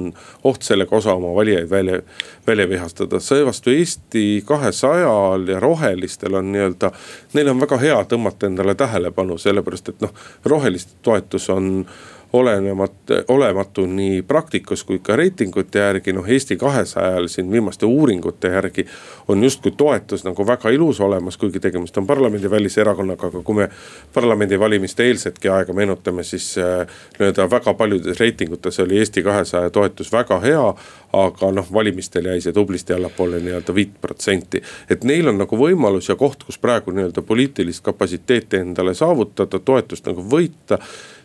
oht 0.44 0.64
sellega 0.64 0.96
osa 0.96 1.14
oma 1.14 1.34
valijaid 1.36 1.68
välja, 1.70 2.00
välja 2.46 2.68
vihastada. 2.68 3.20
seevastu 3.20 3.70
Eesti 3.70 4.42
kahesajal 4.46 5.48
ja 5.48 5.60
rohelistel 5.60 6.34
on 6.34 6.52
nii-öelda, 6.52 6.92
neil 7.34 7.52
on 7.52 7.60
väga 7.60 7.78
hea 7.78 8.00
tõmmata 8.08 8.48
endale 8.48 8.74
tähelepanu, 8.74 9.38
sellepärast 9.38 9.88
et 9.92 10.04
noh, 10.04 10.14
roheliste 10.44 10.96
toetus 11.02 11.50
on 11.50 11.86
olenemata, 12.34 13.14
olematu 13.28 13.86
nii 13.86 14.22
praktikas 14.22 14.82
kui 14.84 14.98
ka 14.98 15.14
reitingute 15.16 15.78
järgi, 15.78 16.12
noh 16.12 16.26
Eesti 16.26 16.56
kahesajal 16.58 17.28
siin 17.30 17.50
viimaste 17.50 17.86
uuringute 17.86 18.48
järgi. 18.48 18.86
on 19.28 19.44
justkui 19.44 19.72
toetus 19.76 20.24
nagu 20.24 20.46
väga 20.46 20.70
ilus 20.70 21.00
olemas, 21.00 21.36
kuigi 21.36 21.60
tegemist 21.60 21.96
on 21.96 22.06
parlamendivälise 22.06 22.80
erakonnaga, 22.80 23.26
aga 23.26 23.42
kui 23.42 23.54
me 23.54 23.68
parlamendivalimiste 24.14 25.06
eelsetki 25.06 25.48
aega 25.48 25.72
meenutame, 25.72 26.22
siis 26.22 26.58
äh, 26.58 26.86
nii-öelda 27.18 27.46
väga 27.50 27.74
paljudes 27.74 28.20
reitingutes 28.20 28.80
oli 28.80 28.98
Eesti 28.98 29.22
kahesaja 29.22 29.70
toetus 29.70 30.12
väga 30.12 30.40
hea. 30.40 30.74
aga 31.14 31.52
noh, 31.54 31.66
valimistel 31.72 32.24
jäi 32.26 32.40
see 32.42 32.52
tublisti 32.52 32.92
allapoole 32.92 33.38
nii-öelda 33.38 33.74
viit 33.74 33.92
protsenti, 34.00 34.62
et 34.90 35.04
neil 35.04 35.28
on 35.30 35.38
nagu 35.38 35.56
võimalus 35.56 36.08
ja 36.08 36.16
koht, 36.18 36.42
kus 36.42 36.58
praegu 36.58 36.90
nii-öelda 36.90 37.22
poliitilist 37.22 37.84
kapatsiteeti 37.86 38.56
endale 38.56 38.94
saavutada, 38.98 39.60
toetust 39.62 40.10
nagu 40.10 40.24
võita 40.30 40.80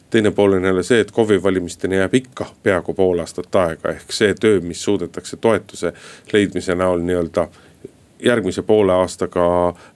teine 0.09 0.31
pool 0.31 0.53
on 0.53 0.63
jälle 0.63 0.83
see, 0.83 0.99
et 0.99 1.11
KOV-i 1.11 1.43
valimisteni 1.43 1.95
jääb 1.95 2.13
ikka 2.13 2.45
peaaegu 2.63 2.93
pool 2.93 3.19
aastat 3.19 3.55
aega, 3.55 3.93
ehk 3.95 4.11
see 4.11 4.33
töö, 4.33 4.61
mis 4.61 4.83
suudetakse 4.83 5.37
toetuse 5.37 5.93
leidmise 6.33 6.75
näol 6.75 7.03
nii-öelda 7.05 7.47
järgmise 8.23 8.61
poole 8.61 8.93
aastaga 8.93 9.45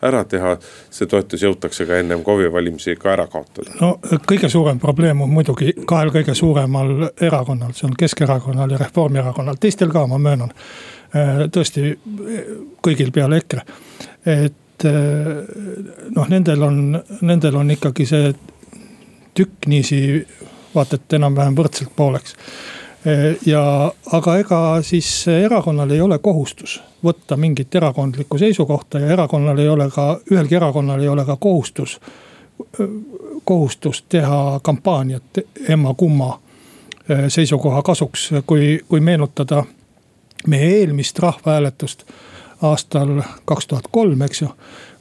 ära 0.02 0.24
teha, 0.24 0.56
see 0.92 1.08
toetus 1.12 1.44
jõutakse 1.44 1.86
ka 1.86 1.98
ennem 2.00 2.24
KOV-i 2.24 2.52
valimisi 2.54 2.96
ka 2.96 3.12
ära 3.14 3.28
kaotada. 3.28 3.74
no 3.82 3.98
kõige 4.30 4.50
suurem 4.50 4.80
probleem 4.80 5.22
on 5.22 5.30
muidugi 5.30 5.74
kahel 5.86 6.14
kõige 6.16 6.36
suuremal 6.36 7.10
erakonnal, 7.22 7.74
see 7.76 7.90
on 7.90 7.98
Keskerakonnal 8.00 8.72
ja 8.72 8.80
Reformierakonnal, 8.86 9.60
teistel 9.60 9.92
ka, 9.92 10.08
ma 10.08 10.18
möönan. 10.18 10.54
Äh, 11.14 11.46
tõesti 11.52 11.98
kõigil 12.82 13.12
peale 13.12 13.42
EKRE, 13.44 13.66
et 14.26 14.88
noh, 16.16 16.28
nendel 16.30 16.64
on, 16.66 16.80
nendel 17.22 17.56
on 17.56 17.72
ikkagi 17.72 18.06
see 18.08 18.34
tükk 19.34 19.68
niiviisi 19.68 20.28
vaata 20.76 20.96
et 20.96 21.14
enam-vähem 21.14 21.56
võrdselt 21.58 21.92
pooleks. 21.96 22.36
ja, 23.46 23.92
aga 24.12 24.38
ega 24.40 24.60
siis 24.82 25.28
erakonnal 25.28 25.92
ei 25.92 26.02
ole 26.02 26.18
kohustus 26.24 26.82
võtta 27.04 27.38
mingit 27.38 27.76
erakondlikku 27.76 28.38
seisukohta 28.38 29.00
ja 29.00 29.08
erakonnal 29.08 29.60
ei 29.60 29.70
ole 29.70 29.90
ka, 29.92 30.20
ühelgi 30.32 30.56
erakonnal 30.56 31.02
ei 31.02 31.08
ole 31.08 31.26
ka 31.26 31.36
kohustus, 31.36 32.00
kohustust 33.44 34.06
teha 34.10 34.60
kampaaniat 34.64 35.44
emma-kumma 35.70 36.40
seisukoha 37.28 37.82
kasuks, 37.82 38.30
kui, 38.48 38.80
kui 38.88 39.00
meenutada 39.00 39.64
meie 40.48 40.70
eelmist 40.80 41.20
rahvahääletust 41.20 42.04
aastal 42.62 43.22
kaks 43.46 43.68
tuhat 43.68 43.88
kolm, 43.92 44.22
eks 44.22 44.42
ju 44.42 44.50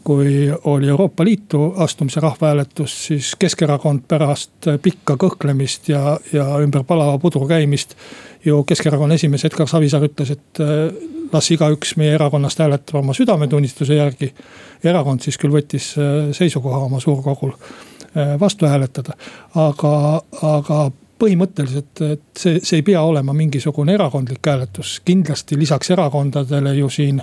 kui 0.04 0.52
oli 0.64 0.88
Euroopa 0.88 1.25
Liitu 1.25 1.75
astumise 1.76 2.21
rahvahääletus, 2.21 3.06
siis 3.06 3.37
Keskerakond 3.38 4.02
pärast 4.09 4.68
pikka 4.82 5.16
kõhklemist 5.21 5.88
ja, 5.88 6.18
ja 6.32 6.47
ümber 6.62 6.85
palava 6.85 7.18
pudru 7.18 7.47
käimist. 7.49 7.94
ju 8.44 8.64
Keskerakonna 8.64 9.14
esimees 9.14 9.44
Edgar 9.44 9.68
Savisaar 9.68 10.02
ütles, 10.02 10.30
et 10.30 10.61
äh, 10.61 10.90
las 11.32 11.50
igaüks 11.50 11.97
meie 11.97 12.14
erakonnast 12.14 12.59
hääletab 12.59 12.99
oma 12.99 13.14
südametunnistuse 13.14 13.94
järgi. 13.94 14.35
erakond 14.85 15.21
siis 15.21 15.38
küll 15.38 15.52
võttis 15.52 15.94
äh, 15.99 16.32
seisukoha 16.32 16.78
oma 16.78 17.00
suurkogul 17.00 17.52
äh, 17.52 18.40
vastu 18.40 18.66
hääletada, 18.66 19.14
aga, 19.54 20.23
aga 20.42 20.90
põhimõtteliselt, 21.23 22.02
et 22.02 22.23
see, 22.38 22.61
see 22.62 22.80
ei 22.80 22.82
pea 22.82 23.02
olema 23.02 23.32
mingisugune 23.32 23.94
erakondlik 23.94 24.47
hääletus, 24.47 25.00
kindlasti 25.04 25.59
lisaks 25.59 25.90
erakondadele 25.94 26.75
ju 26.75 26.88
siin 26.90 27.23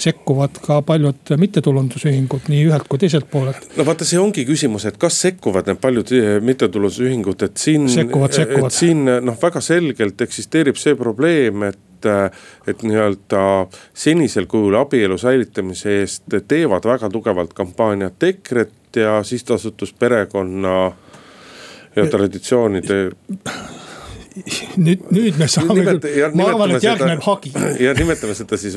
sekkuvad 0.00 0.60
ka 0.64 0.80
paljud 0.86 1.34
mittetulundusühingud 1.40 2.48
nii 2.52 2.64
ühelt 2.70 2.88
kui 2.88 3.00
teiselt 3.02 3.28
poolelt. 3.30 3.68
no 3.76 3.86
vaata, 3.86 4.06
see 4.08 4.20
ongi 4.20 4.46
küsimus, 4.48 4.86
et 4.88 4.98
kas 5.00 5.20
sekkuvad 5.26 5.68
need 5.70 5.82
paljud 5.82 6.14
eh, 6.16 6.32
mittetulundusühingud, 6.44 7.46
et 7.46 7.60
siin. 7.60 7.88
sekkuvad, 7.92 8.34
sekkuvad. 8.36 8.74
siin 8.74 9.04
noh, 9.04 9.38
väga 9.42 9.62
selgelt 9.64 10.20
eksisteerib 10.26 10.80
see 10.80 10.96
probleem, 10.98 11.68
et 11.70 11.86
et 12.00 12.80
nii-öelda 12.80 13.40
senisel 13.92 14.46
kujul 14.48 14.78
abielu 14.78 15.18
säilitamise 15.20 15.98
eest 16.00 16.36
teevad 16.48 16.86
väga 16.88 17.10
tugevalt 17.12 17.52
kampaaniat 17.52 18.22
EKRE-t 18.24 19.02
ja 19.02 19.18
sihtasutus 19.22 19.92
Perekonna 19.92 20.92
ja 21.96 22.06
traditsioonide 22.06 23.10
nüüd, 24.86 25.04
nüüd 25.12 25.38
me 25.40 25.48
saame 25.50 25.76
Nimet, 25.78 26.00
küll, 26.04 26.36
ma 26.38 26.46
arvan, 26.50 26.74
et 26.76 26.84
järgneb 26.84 27.22
hagi. 27.24 27.52
ja 27.84 27.92
nimetame 27.96 28.34
seda 28.38 28.58
siis 28.60 28.76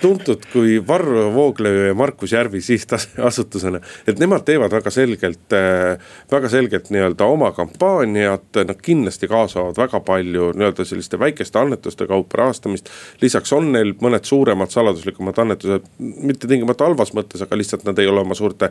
tuntud 0.00 0.46
kui 0.52 0.78
Varro 0.86 1.28
Vooglaid 1.34 1.90
ja 1.90 1.94
Markus 1.98 2.32
Järvi 2.32 2.60
sihtasutusena. 2.64 3.80
et 4.06 4.18
nemad 4.22 4.44
teevad 4.46 4.72
väga 4.72 4.90
selgelt, 4.90 5.52
äh, 5.56 5.96
väga 6.32 6.50
selgelt 6.52 6.90
nii-öelda 6.94 7.28
oma 7.30 7.52
kampaaniat, 7.56 8.48
nad 8.56 8.80
kindlasti 8.82 9.28
kaasavad 9.30 9.78
väga 9.78 10.00
palju 10.00 10.52
nii-öelda 10.56 10.86
selliste 10.88 11.18
väikeste 11.18 11.58
annetuste 11.58 12.06
kaupa 12.06 12.42
rahastamist. 12.42 12.90
lisaks 13.22 13.52
on 13.52 13.72
neil 13.72 13.94
mõned 14.02 14.24
suuremad 14.24 14.72
saladuslikumad 14.74 15.38
annetused, 15.38 15.86
mitte 15.98 16.48
tingimata 16.48 16.88
halvas 16.88 17.14
mõttes, 17.16 17.42
aga 17.42 17.58
lihtsalt 17.58 17.84
nad 17.86 17.98
ei 17.98 18.10
ole 18.10 18.20
oma 18.20 18.34
suurte 18.34 18.70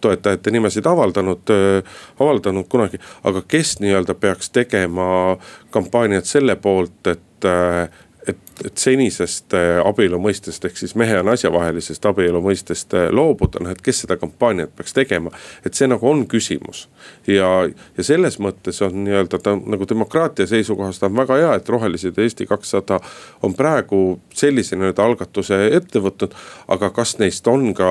toetajate 0.00 0.50
nimesid 0.54 0.86
avaldanud, 0.86 1.50
äh, 1.50 1.98
avaldanud 2.20 2.68
kunagi. 2.68 2.98
aga 3.24 3.42
kes 3.48 3.78
nii-öelda 3.80 4.14
peaks 4.14 4.50
tegema 4.50 5.33
kampaaniat 5.70 6.28
selle 6.28 6.56
poolt, 6.56 7.06
et 7.06 7.48
äh, 7.48 7.88
et, 8.28 8.36
et 8.64 8.78
senisest 8.78 9.54
äh, 9.56 9.78
abielu 9.84 10.18
mõistest 10.22 10.64
ehk 10.64 10.78
siis 10.78 10.94
mehe 10.98 11.16
ja 11.18 11.24
naise 11.26 11.50
vahelisest 11.52 12.06
abielu 12.08 12.40
mõistest 12.44 12.94
äh, 12.96 13.08
loobuda, 13.12 13.60
noh 13.62 13.74
et 13.74 13.82
kes 13.84 14.04
seda 14.04 14.16
kampaaniat 14.20 14.72
peaks 14.76 14.96
tegema. 14.96 15.32
et 15.64 15.74
see 15.74 15.88
nagu 15.90 16.08
on 16.08 16.24
küsimus 16.30 16.86
ja, 17.28 17.48
ja 17.68 18.06
selles 18.06 18.38
mõttes 18.40 18.80
on 18.84 18.96
nii-öelda 19.04 19.40
ta 19.44 19.56
nagu 19.56 19.88
demokraatia 19.88 20.46
seisukohast 20.48 21.04
on 21.04 21.16
väga 21.16 21.38
hea, 21.40 21.52
et 21.58 21.68
Rohelised 21.68 22.16
ja 22.16 22.24
Eesti 22.24 22.46
kakssada 22.48 23.00
on 23.42 23.54
praegu 23.54 24.20
sellise 24.34 24.78
nii-öelda 24.78 25.04
algatuse 25.04 25.60
ette 25.72 26.00
võtnud. 26.00 26.34
aga 26.68 26.90
kas 26.96 27.18
neist 27.20 27.46
on 27.50 27.74
ka, 27.76 27.90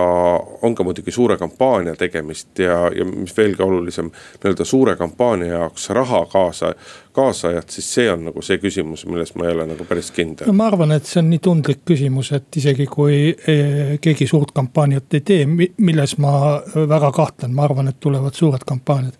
on 0.62 0.76
ka 0.76 0.88
muidugi 0.88 1.14
suure 1.14 1.38
kampaania 1.38 1.96
tegemist 2.00 2.60
ja, 2.60 2.88
ja 2.96 3.06
mis 3.06 3.38
veelgi 3.38 3.64
olulisem, 3.64 4.12
nii-öelda 4.42 4.66
suure 4.66 4.96
kampaania 4.98 5.54
jaoks 5.54 5.90
raha 5.94 6.26
kaasa 6.32 6.74
kaasajat, 7.14 7.70
siis 7.70 7.90
see 7.94 8.12
on 8.12 8.26
nagu 8.28 8.42
see 8.46 8.58
küsimus, 8.62 9.06
milles 9.10 9.34
ma 9.38 9.48
ei 9.48 9.54
ole 9.56 9.68
nagu 9.70 9.86
päris 9.90 10.10
kindel. 10.14 10.50
no 10.50 10.56
ma 10.58 10.68
arvan, 10.72 10.96
et 10.96 11.08
see 11.08 11.22
on 11.22 11.30
nii 11.30 11.42
tundlik 11.44 11.84
küsimus, 11.86 12.32
et 12.36 12.62
isegi 12.62 12.88
kui 12.90 13.18
eh, 13.30 13.96
keegi 14.02 14.28
suurt 14.30 14.54
kampaaniat 14.56 15.20
ei 15.20 15.26
tee, 15.26 15.44
milles 15.48 16.18
ma 16.24 16.34
väga 16.76 17.12
kahtlen, 17.14 17.54
ma 17.54 17.68
arvan, 17.68 17.92
et 17.92 18.00
tulevad 18.02 18.34
suured 18.38 18.66
kampaaniad. 18.66 19.18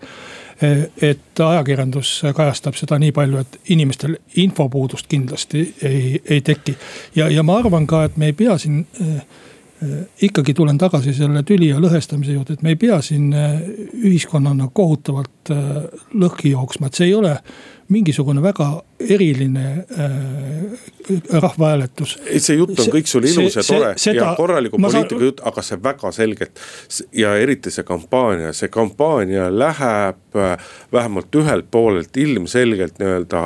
Eh, 0.64 0.84
et 1.10 1.40
ajakirjandus 1.46 2.16
kajastab 2.36 2.78
seda 2.80 2.98
nii 3.02 3.14
palju, 3.14 3.42
et 3.42 3.74
inimestel 3.76 4.18
infopuudust 4.42 5.10
kindlasti 5.12 5.66
ei, 5.86 6.22
ei 6.26 6.42
teki. 6.42 6.78
ja, 7.16 7.30
ja 7.30 7.44
ma 7.46 7.60
arvan 7.62 7.88
ka, 7.90 8.06
et 8.10 8.18
me 8.18 8.32
ei 8.32 8.38
pea 8.38 8.58
siin 8.58 8.86
eh, 9.02 9.42
ikkagi 10.24 10.54
tulen 10.56 10.78
tagasi 10.80 11.14
selle 11.14 11.44
tüli 11.44 11.68
ja 11.70 11.78
lõhestamise 11.84 12.34
juurde, 12.34 12.56
et 12.56 12.62
me 12.64 12.72
ei 12.72 12.80
pea 12.80 13.02
siin 13.04 13.34
ühiskonnana 13.36 14.70
kohutavalt 14.74 15.52
lõhki 16.16 16.54
jooksma, 16.54 16.88
et 16.88 16.96
see 17.02 17.10
ei 17.10 17.16
ole 17.18 17.34
mingisugune 17.90 18.42
väga 18.44 18.68
eriline 19.00 19.86
äh, 20.00 20.12
rahvahääletus. 21.32 22.18
see 22.38 22.56
jutt 22.58 22.78
on 22.78 22.86
see, 22.86 22.94
kõik 22.94 23.10
sul 23.12 23.28
ilus 23.28 23.58
ja 23.58 23.64
tore 23.68 23.94
seda, 23.98 24.20
ja 24.20 24.36
korraliku 24.38 24.80
poliitika 24.80 25.16
saan... 25.16 25.26
jutt, 25.28 25.42
aga 25.44 25.66
see 25.66 25.80
väga 25.84 26.12
selgelt. 26.16 26.64
ja 27.12 27.36
eriti 27.40 27.74
see 27.74 27.88
kampaania, 27.88 28.54
see 28.54 28.72
kampaania 28.74 29.50
läheb 29.52 30.40
äh, 30.40 30.56
vähemalt 30.94 31.36
ühelt 31.36 31.72
poolelt 31.72 32.18
ilmselgelt 32.18 33.00
nii-öelda 33.02 33.44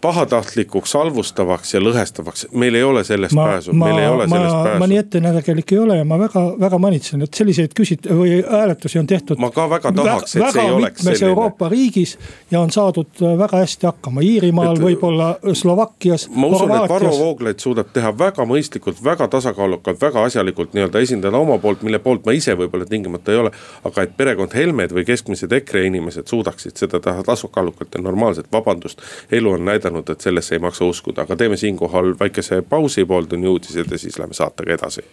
pahatahtlikuks, 0.00 0.94
halvustavaks 0.94 1.74
ja 1.74 1.80
lõhestavaks, 1.80 2.46
meil 2.52 2.74
ei 2.74 2.82
ole 2.84 3.02
sellest 3.04 3.34
ma, 3.34 3.46
pääsu, 3.50 3.72
meil 3.72 3.98
ei 3.98 4.08
ole 4.08 4.26
ma, 4.26 4.36
sellest 4.36 4.56
pääsu. 4.56 4.78
ma 4.78 4.88
nii 4.90 4.98
ettenägelik 4.98 5.72
ei 5.72 5.78
ole 5.78 5.96
ja 5.96 6.04
ma 6.04 6.18
väga, 6.20 6.42
väga 6.60 6.78
manitsen, 6.78 7.22
et 7.24 7.34
selliseid 7.34 7.72
küsit- 7.80 8.08
või 8.10 8.36
hääletusi 8.50 8.98
on 8.98 9.06
tehtud. 9.06 9.40
ma 9.42 9.50
ka 9.50 9.68
väga 9.70 9.92
tahaks, 9.96 10.36
et 10.36 10.52
see 10.52 10.64
ei 10.64 10.72
oleks 10.74 11.02
selline. 11.02 11.30
Euroopa 11.30 11.68
riigis 11.72 12.16
ja 12.50 12.60
on 12.60 12.70
saadud 12.70 13.22
väga 13.38 13.62
hästi 13.62 13.88
hakkama, 13.88 14.20
Iirimaal, 14.26 14.76
võib-olla 14.82 15.30
Slovakkias. 15.52 16.28
ma 16.34 16.46
usun, 16.46 16.74
et 16.76 16.88
Varro 16.92 17.10
Vooglaid 17.16 17.64
suudab 17.64 17.90
teha 17.92 18.12
väga 18.18 18.44
mõistlikult, 18.44 19.02
väga 19.04 19.28
tasakaalukalt, 19.32 20.00
väga 20.00 20.24
asjalikult 20.28 20.76
nii-öelda 20.76 21.00
esindada 21.00 21.40
oma 21.40 21.58
poolt, 21.58 21.82
mille 21.82 21.98
poolt 21.98 22.26
ma 22.26 22.36
ise 22.36 22.54
võib-olla 22.54 22.86
tingimata 22.86 23.32
ei 23.32 23.38
ole. 23.38 23.50
aga 23.84 24.02
et 24.02 24.16
perekond 24.16 24.54
Helmed 24.54 24.92
või 24.92 25.04
keskmised 25.08 25.52
EKRE 25.52 25.86
inimesed 25.86 26.28
suudaksid 26.28 26.76
seda 26.76 27.00
teha 27.00 27.22
tasakaalukalt 27.22 27.94
ja 27.94 28.02
normaalselt, 28.02 28.52
vabandust, 28.52 29.00
elu 29.32 29.50
on 29.56 29.64
näidanud 29.64 29.85
näidanud, 29.86 30.08
et 30.08 30.20
sellesse 30.20 30.54
ei 30.54 30.58
maksa 30.58 30.84
uskuda, 30.84 31.22
aga 31.22 31.36
teeme 31.36 31.56
siinkohal 31.56 32.14
väikese 32.20 32.62
pausi, 32.62 33.04
pooltunni 33.04 33.46
uudised 33.46 33.90
ja 33.90 33.98
siis 33.98 34.18
läheme 34.18 34.34
saatega 34.34 34.74
edasi. 34.74 35.04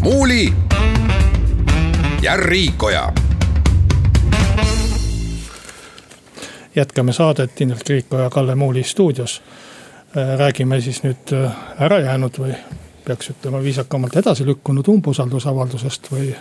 muuli 0.00 0.52
ja 2.22 2.36
Riikoja. 2.36 3.12
jätkame 6.76 7.12
saadet 7.12 7.60
Indrek 7.60 7.88
Riikoja 7.88 8.22
ja 8.22 8.30
Kalle 8.30 8.54
Muuli 8.54 8.82
stuudios. 8.82 9.42
räägime 10.38 10.80
siis 10.80 11.02
nüüd 11.02 11.34
ära 11.78 11.98
jäänud 12.00 12.38
või 12.38 12.54
peaks 13.04 13.30
ütlema 13.30 13.62
viisakamalt 13.62 14.16
edasi 14.16 14.46
lükkunud 14.46 14.88
umbusaldusavaldusest 14.88 16.12
või 16.12 16.34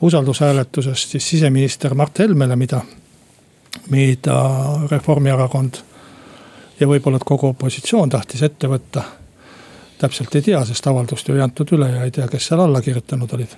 usaldushääletusest 0.00 1.10
siis 1.10 1.28
siseminister 1.28 1.94
Mart 1.94 2.18
Helmele, 2.18 2.56
mida 2.56 2.80
mida 3.90 4.36
Reformierakond 4.90 5.78
ja 6.80 6.88
võib-olla 6.88 7.18
kogu 7.24 7.52
opositsioon 7.54 8.10
tahtis 8.10 8.42
ette 8.42 8.68
võtta. 8.68 9.02
täpselt 9.98 10.34
ei 10.34 10.42
tea, 10.42 10.64
sest 10.64 10.86
avaldust 10.86 11.28
ju 11.28 11.34
ei 11.34 11.40
antud 11.40 11.70
üle 11.72 11.88
ja 11.88 12.04
ei 12.04 12.10
tea, 12.10 12.28
kes 12.28 12.46
seal 12.46 12.60
alla 12.60 12.80
kirjutanud 12.80 13.32
olid. 13.32 13.56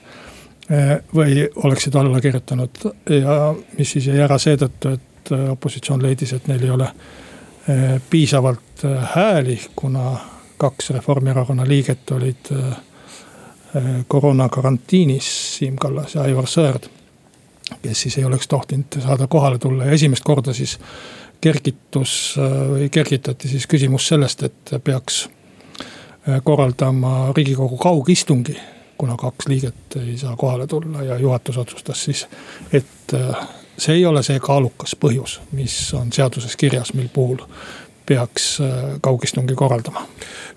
või 1.15 1.49
oleksid 1.65 1.95
alla 1.97 2.21
kirjutanud 2.21 2.71
ja 3.11 3.55
mis 3.79 3.91
siis 3.91 4.07
jäi 4.07 4.21
ära 4.21 4.39
seetõttu, 4.39 4.89
et 4.89 5.33
opositsioon 5.51 6.03
leidis, 6.03 6.33
et 6.33 6.47
neil 6.49 6.65
ei 6.65 6.71
ole 6.71 6.91
eh, 7.69 8.01
piisavalt 8.11 8.85
eh, 8.85 9.09
hääli, 9.15 9.61
kuna 9.77 10.17
kaks 10.59 10.91
Reformierakonna 10.91 11.69
liiget 11.69 12.11
olid 12.11 12.53
eh, 12.53 12.77
koroonakarantiinis, 14.09 15.57
Siim 15.57 15.77
Kallas 15.77 16.15
ja 16.15 16.23
Aivar 16.23 16.47
Sõerd 16.47 16.91
kes 17.83 18.01
siis 18.01 18.19
ei 18.19 18.25
oleks 18.25 18.49
tohtinud 18.49 19.01
saada 19.03 19.27
kohale 19.27 19.59
tulla 19.59 19.85
ja 19.85 19.93
esimest 19.93 20.25
korda 20.25 20.53
siis 20.53 20.79
kergitus 21.41 22.35
või 22.71 22.89
kergitati 22.91 23.49
siis 23.49 23.67
küsimus 23.67 24.09
sellest, 24.09 24.43
et 24.43 24.75
peaks 24.85 25.29
äh, 25.29 26.41
korraldama 26.45 27.33
riigikogu 27.37 27.77
kaugistungi. 27.77 28.57
kuna 28.99 29.17
kaks 29.17 29.47
liiget 29.49 29.97
ei 29.97 30.17
saa 30.19 30.37
kohale 30.37 30.67
tulla 30.67 31.03
ja 31.03 31.19
juhatus 31.19 31.59
otsustas 31.59 32.05
siis, 32.05 32.27
et 32.73 33.15
äh, 33.15 33.49
see 33.79 33.95
ei 33.95 34.07
ole 34.07 34.23
see 34.23 34.41
kaalukas 34.41 34.97
põhjus, 34.97 35.41
mis 35.53 35.95
on 35.95 36.13
seaduses 36.13 36.57
kirjas, 36.57 36.95
mil 36.95 37.09
puhul 37.09 37.39
peaks 38.07 38.59
kaugistungi 39.01 39.55
korraldama. 39.55 40.07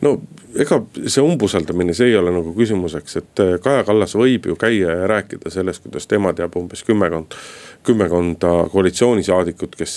no 0.02 0.22
ega 0.60 0.82
see 1.08 1.24
umbusaldamine, 1.24 1.94
see 1.98 2.12
ei 2.12 2.18
ole 2.20 2.34
nagu 2.34 2.54
küsimuseks, 2.58 3.18
et 3.22 3.42
Kaja 3.64 3.86
Kallas 3.88 4.16
võib 4.20 4.50
ju 4.52 4.58
käia 4.60 4.98
ja 5.02 5.10
rääkida 5.12 5.52
sellest, 5.54 5.84
kuidas 5.86 6.08
tema 6.12 6.34
teab 6.38 6.56
umbes 6.60 6.84
kümmekond 6.88 7.38
kümmekonda 7.88 8.52
koalitsioonisaadikut, 8.72 9.76
kes, 9.76 9.96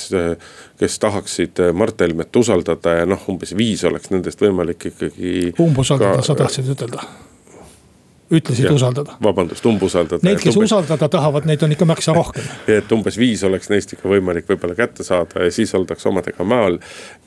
kes 0.80 0.98
tahaksid 0.98 1.60
Mart 1.76 2.00
Helmet 2.00 2.36
usaldada 2.36 2.98
ja 3.00 3.06
noh, 3.08 3.28
umbes 3.28 3.52
viis 3.56 3.84
oleks 3.84 4.10
nendest 4.14 4.40
võimalik 4.40 4.88
ikkagi. 4.92 5.52
umbusaldada 5.60 6.22
ka..., 6.22 6.28
sa 6.30 6.38
tahtsid 6.38 6.72
ütelda? 6.76 7.04
Ütlesid 8.30 8.64
ja, 8.64 8.72
usaldada. 8.72 9.16
vabandust, 9.22 9.66
umbusaldada. 9.66 10.24
Neid, 10.24 10.40
kes 10.40 10.56
umbes, 10.56 10.72
usaldada 10.72 11.08
tahavad, 11.12 11.44
neid 11.48 11.62
on 11.62 11.72
ikka 11.74 11.84
märksa 11.88 12.14
rohkem. 12.16 12.46
et 12.78 12.92
umbes 12.92 13.18
viis 13.20 13.44
oleks 13.44 13.68
neist 13.72 13.92
ikka 13.92 14.08
võimalik 14.08 14.48
võib-olla 14.48 14.76
kätte 14.78 15.04
saada 15.04 15.44
ja 15.44 15.52
siis 15.52 15.74
oldakse 15.76 16.08
omadega 16.08 16.46
mäel, 16.48 16.78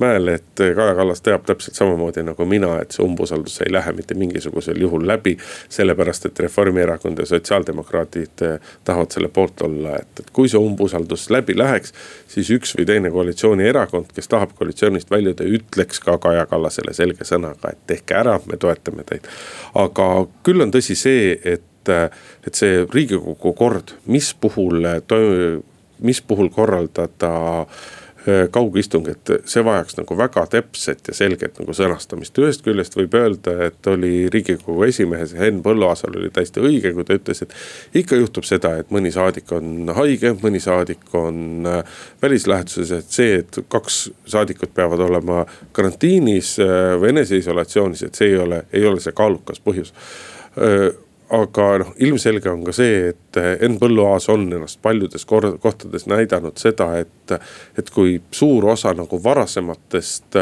mäel, 0.01 0.33
et 0.33 0.49
Kaja 0.57 0.95
Kallas 0.97 1.21
teab 1.21 1.45
täpselt 1.45 1.77
samamoodi 1.77 2.23
nagu 2.25 2.47
mina, 2.49 2.73
et 2.81 2.95
see 2.97 3.05
umbusaldus 3.05 3.59
ei 3.65 3.71
lähe 3.73 3.93
mitte 3.97 4.17
mingisugusel 4.17 4.81
juhul 4.81 5.05
läbi. 5.07 5.37
sellepärast, 5.69 6.25
et 6.25 6.39
Reformierakond 6.39 7.19
ja 7.19 7.25
sotsiaaldemokraadid 7.25 8.41
eh, 8.41 8.59
tahavad 8.83 9.13
selle 9.13 9.27
poolt 9.27 9.61
olla, 9.61 9.97
et, 10.01 10.19
et 10.19 10.29
kui 10.33 10.49
see 10.49 10.59
umbusaldus 10.59 11.29
läbi 11.29 11.57
läheks, 11.57 11.93
siis 12.27 12.49
üks 12.53 12.73
või 12.77 12.87
teine 12.89 13.11
koalitsioonierakond, 13.13 14.11
kes 14.15 14.27
tahab 14.27 14.57
koalitsioonist 14.57 15.11
väljuda, 15.11 15.45
ütleks 15.45 16.01
ka 16.03 16.17
Kaja 16.21 16.45
Kallasele 16.49 16.93
selge 16.97 17.27
sõnaga, 17.27 17.71
et 17.71 17.85
tehke 17.87 18.17
ära, 18.17 18.39
me 18.49 18.57
toetame 18.57 19.05
teid. 19.07 19.27
aga 19.75 20.07
küll 20.43 20.61
on 20.63 20.71
tõsi 20.73 20.86
asi 20.87 20.95
see, 20.95 21.35
et, 21.43 21.91
et 22.47 22.55
see 22.55 22.83
riigikogu 22.87 23.53
kord, 23.57 23.97
mis 24.07 24.33
puhul, 24.39 24.85
mis 25.99 26.21
puhul 26.23 26.49
korraldada 26.53 27.31
äh, 27.61 28.45
kaugistungit, 28.51 29.31
see 29.47 29.63
vajaks 29.63 29.97
nagu 29.99 30.17
väga 30.19 30.45
täpset 30.51 31.07
ja 31.07 31.15
selget 31.15 31.59
nagu 31.59 31.75
sõnastamist. 31.75 32.39
ühest 32.39 32.63
küljest 32.63 32.95
võib 32.95 33.15
öelda, 33.19 33.55
et 33.67 33.87
oli 33.91 34.29
riigikogu 34.31 34.83
esimehes 34.87 35.33
Henn 35.35 35.59
Põlluaasal 35.65 36.15
oli 36.19 36.31
täiesti 36.31 36.63
õige, 36.63 36.93
kui 36.95 37.07
ta 37.07 37.17
ütles, 37.19 37.43
et. 37.43 37.55
ikka 38.03 38.19
juhtub 38.19 38.47
seda, 38.47 38.77
et 38.79 38.91
mõni 38.91 39.11
saadik 39.15 39.51
on 39.55 39.91
haige, 39.95 40.35
mõni 40.43 40.63
saadik 40.63 41.03
on 41.19 41.67
äh, 41.67 41.99
välislähetuses, 42.21 42.95
et 42.95 43.19
see, 43.19 43.43
et 43.43 43.61
kaks 43.67 44.01
saadikut 44.27 44.75
peavad 44.75 45.03
olema 45.07 45.43
karantiinis 45.75 46.57
äh, 46.63 46.95
või 46.99 47.15
eneseisolatsioonis, 47.15 48.07
et 48.07 48.15
see 48.15 48.33
ei 48.33 48.41
ole, 48.43 48.65
ei 48.71 48.87
ole 48.87 49.03
see 49.03 49.15
kaalukas 49.15 49.63
põhjus 49.63 49.95
aga 50.57 51.67
noh, 51.83 51.93
ilmselge 52.01 52.49
on 52.51 52.63
ka 52.67 52.73
see, 52.75 53.11
et 53.11 53.26
Henn 53.61 53.79
Põlluaas 53.79 54.29
on 54.33 54.47
ennast 54.53 54.81
paljudes 54.81 55.25
kohtades 55.25 56.07
näidanud 56.07 56.57
seda, 56.57 56.93
et. 56.99 57.13
et 57.77 57.89
kui 57.91 58.21
suur 58.31 58.65
osa 58.71 58.93
nagu 58.95 59.17
varasematest 59.23 60.37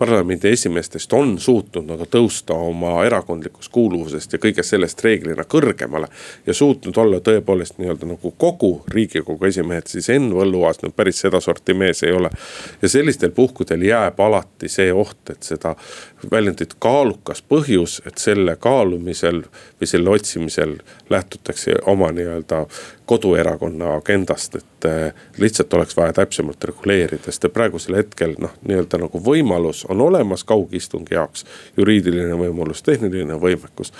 parlamendi 0.00 0.48
esimeestest 0.48 1.12
on 1.12 1.38
suutnud 1.38 1.84
nagu 1.88 2.06
tõusta 2.08 2.56
oma 2.56 2.92
erakondlikust 3.04 3.72
kuuluvusest 3.72 4.32
ja 4.32 4.38
kõigest 4.40 4.72
sellest 4.72 5.04
reeglina 5.04 5.44
kõrgemale. 5.44 6.08
ja 6.46 6.54
suutnud 6.54 6.96
olla 6.96 7.20
tõepoolest 7.20 7.76
nii-öelda 7.78 8.08
nagu 8.08 8.32
kogu 8.38 8.70
riigikogu 8.88 9.44
esimehed, 9.44 9.86
siis 9.86 10.08
Henn 10.08 10.32
Põlluaas 10.32 10.80
nüüd 10.82 10.96
päris 10.96 11.20
sedasorti 11.20 11.74
mees 11.74 12.02
ei 12.02 12.12
ole. 12.12 12.30
ja 12.82 12.88
sellistel 12.88 13.30
puhkudel 13.36 13.82
jääb 13.82 14.20
alati 14.20 14.68
see 14.68 14.92
oht, 14.92 15.20
et 15.30 15.42
seda 15.42 15.74
väljendit 16.32 16.74
kaalukas 16.78 17.44
põhjus, 17.48 18.00
et 18.06 18.18
selle 18.18 18.56
kaalumisel 18.56 19.42
või 19.80 19.92
selle 19.92 20.10
otsimisel 20.16 20.78
lähtutakse 21.10 21.76
oma 21.86 22.08
nii-öelda 22.20 22.64
koduerakonna 23.10 23.94
agendast, 23.94 24.54
et 24.54 24.84
eh, 24.84 25.14
lihtsalt 25.38 25.74
oleks 25.74 25.96
vaja 25.96 26.12
täpsemalt 26.12 26.64
reguleerida, 26.64 27.24
sest 27.26 27.48
praegusel 27.52 27.96
hetkel 27.98 28.36
noh, 28.38 28.52
nii-öelda 28.62 29.00
nagu 29.02 29.22
võimalus 29.26 29.82
on 29.90 30.00
olemas 30.04 30.44
kaugistungi 30.46 31.16
jaoks. 31.16 31.44
juriidiline 31.76 32.38
võimalus, 32.38 32.84
tehniline 32.86 33.34
võimekus. 33.34 33.92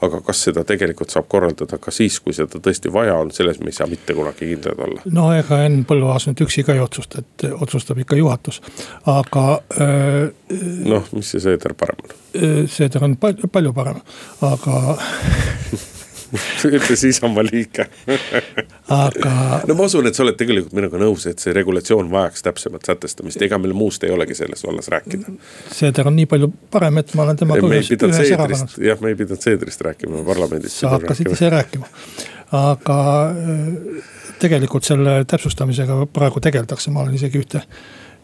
aga 0.00 0.20
kas 0.20 0.42
seda 0.44 0.62
tegelikult 0.64 1.10
saab 1.10 1.26
korraldada 1.28 1.78
ka 1.78 1.90
siis, 1.90 2.20
kui 2.20 2.36
seda 2.36 2.60
tõesti 2.62 2.92
vaja 2.92 3.16
on, 3.18 3.30
selles 3.34 3.58
me 3.60 3.72
ei 3.72 3.78
saa 3.80 3.86
mitte 3.86 4.14
kunagi 4.14 4.52
kindlad 4.52 4.84
olla. 4.86 5.02
no 5.10 5.32
ega 5.32 5.62
Henn 5.64 5.86
Põlluaas 5.88 6.28
nüüd 6.28 6.44
üksi 6.44 6.64
ka 6.68 6.76
ei 6.76 6.84
otsusta, 6.84 7.24
et 7.24 7.48
otsustab 7.50 8.04
ikka 8.04 8.20
juhatus, 8.20 8.60
aga 9.06 9.46
äh,. 9.80 10.28
noh, 10.84 11.08
mis 11.12 11.32
see 11.32 11.40
Seeder 11.40 11.74
parem 11.74 12.04
on? 12.04 12.16
Äh, 12.36 12.64
Seeder 12.68 13.04
on 13.04 13.16
palju 13.16 13.72
parem, 13.72 14.02
aga 14.44 14.98
ütles 16.78 17.04
Isamaa 17.08 17.44
liige 17.46 17.86
aga. 18.88 19.32
no 19.68 19.76
ma 19.78 19.86
usun, 19.88 20.08
et 20.08 20.18
sa 20.18 20.24
oled 20.24 20.36
tegelikult 20.38 20.74
minuga 20.76 21.00
nõus, 21.00 21.26
et 21.30 21.42
see 21.42 21.54
regulatsioon 21.56 22.10
vajaks 22.12 22.44
täpsemat 22.46 22.88
sätestamist, 22.88 23.42
ega 23.44 23.60
meil 23.60 23.74
muust 23.76 24.04
ei 24.04 24.12
olegi 24.14 24.36
selles 24.38 24.64
vallas 24.66 24.90
rääkida. 24.92 25.34
Seeder 25.74 26.10
on 26.10 26.16
nii 26.18 26.28
palju 26.30 26.50
parem, 26.72 27.00
et 27.02 27.14
ma 27.18 27.26
olen 27.26 27.40
temaga 27.40 27.68
ühes, 27.70 27.92
ühes 27.94 28.34
erakonnas. 28.34 28.78
jah, 28.90 29.00
me 29.04 29.14
ei 29.14 29.18
pidanud 29.18 29.44
Seederist 29.44 29.84
rääkima 29.88 30.24
parlamendis. 30.26 30.80
sa 30.80 30.94
hakkasid 30.96 31.32
ise 31.32 31.50
rääkima, 31.54 31.88
aga 32.58 32.98
äh, 33.30 34.10
tegelikult 34.42 34.88
selle 34.88 35.22
täpsustamisega 35.28 36.04
praegu 36.12 36.40
tegeldakse, 36.44 36.92
ma 36.94 37.04
olen 37.04 37.16
isegi 37.18 37.42
ühte 37.42 37.64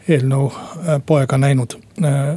eelnõu 0.08 0.50
äh, 0.52 0.98
poega 1.06 1.38
näinud. 1.40 1.76
Äh, 2.04 2.36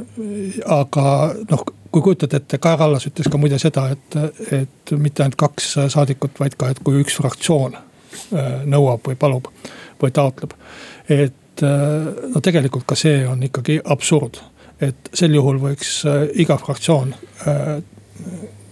aga 0.65 1.07
noh, 1.51 1.65
kui 1.91 2.03
kujutad 2.05 2.33
ette, 2.37 2.59
Kaja 2.61 2.77
Kallas 2.77 3.07
ütles 3.09 3.29
ka 3.31 3.39
muide 3.41 3.59
seda, 3.61 3.87
et, 3.93 4.17
et 4.53 4.93
mitte 4.97 5.23
ainult 5.23 5.39
kaks 5.39 5.73
saadikut, 5.93 6.39
vaid 6.39 6.57
ka, 6.59 6.71
et 6.71 6.81
kui 6.83 7.01
üks 7.01 7.17
fraktsioon 7.19 7.77
äh, 7.77 8.61
nõuab 8.65 9.07
või 9.07 9.19
palub 9.19 9.51
või 10.01 10.13
taotleb. 10.13 10.53
et 11.09 11.61
no 11.63 12.41
tegelikult 12.45 12.85
ka 12.85 12.95
see 12.99 13.23
on 13.25 13.41
ikkagi 13.47 13.79
absurd, 13.81 14.37
et 14.77 15.09
sel 15.17 15.33
juhul 15.33 15.57
võiks 15.57 16.03
iga 16.37 16.57
fraktsioon 16.61 17.15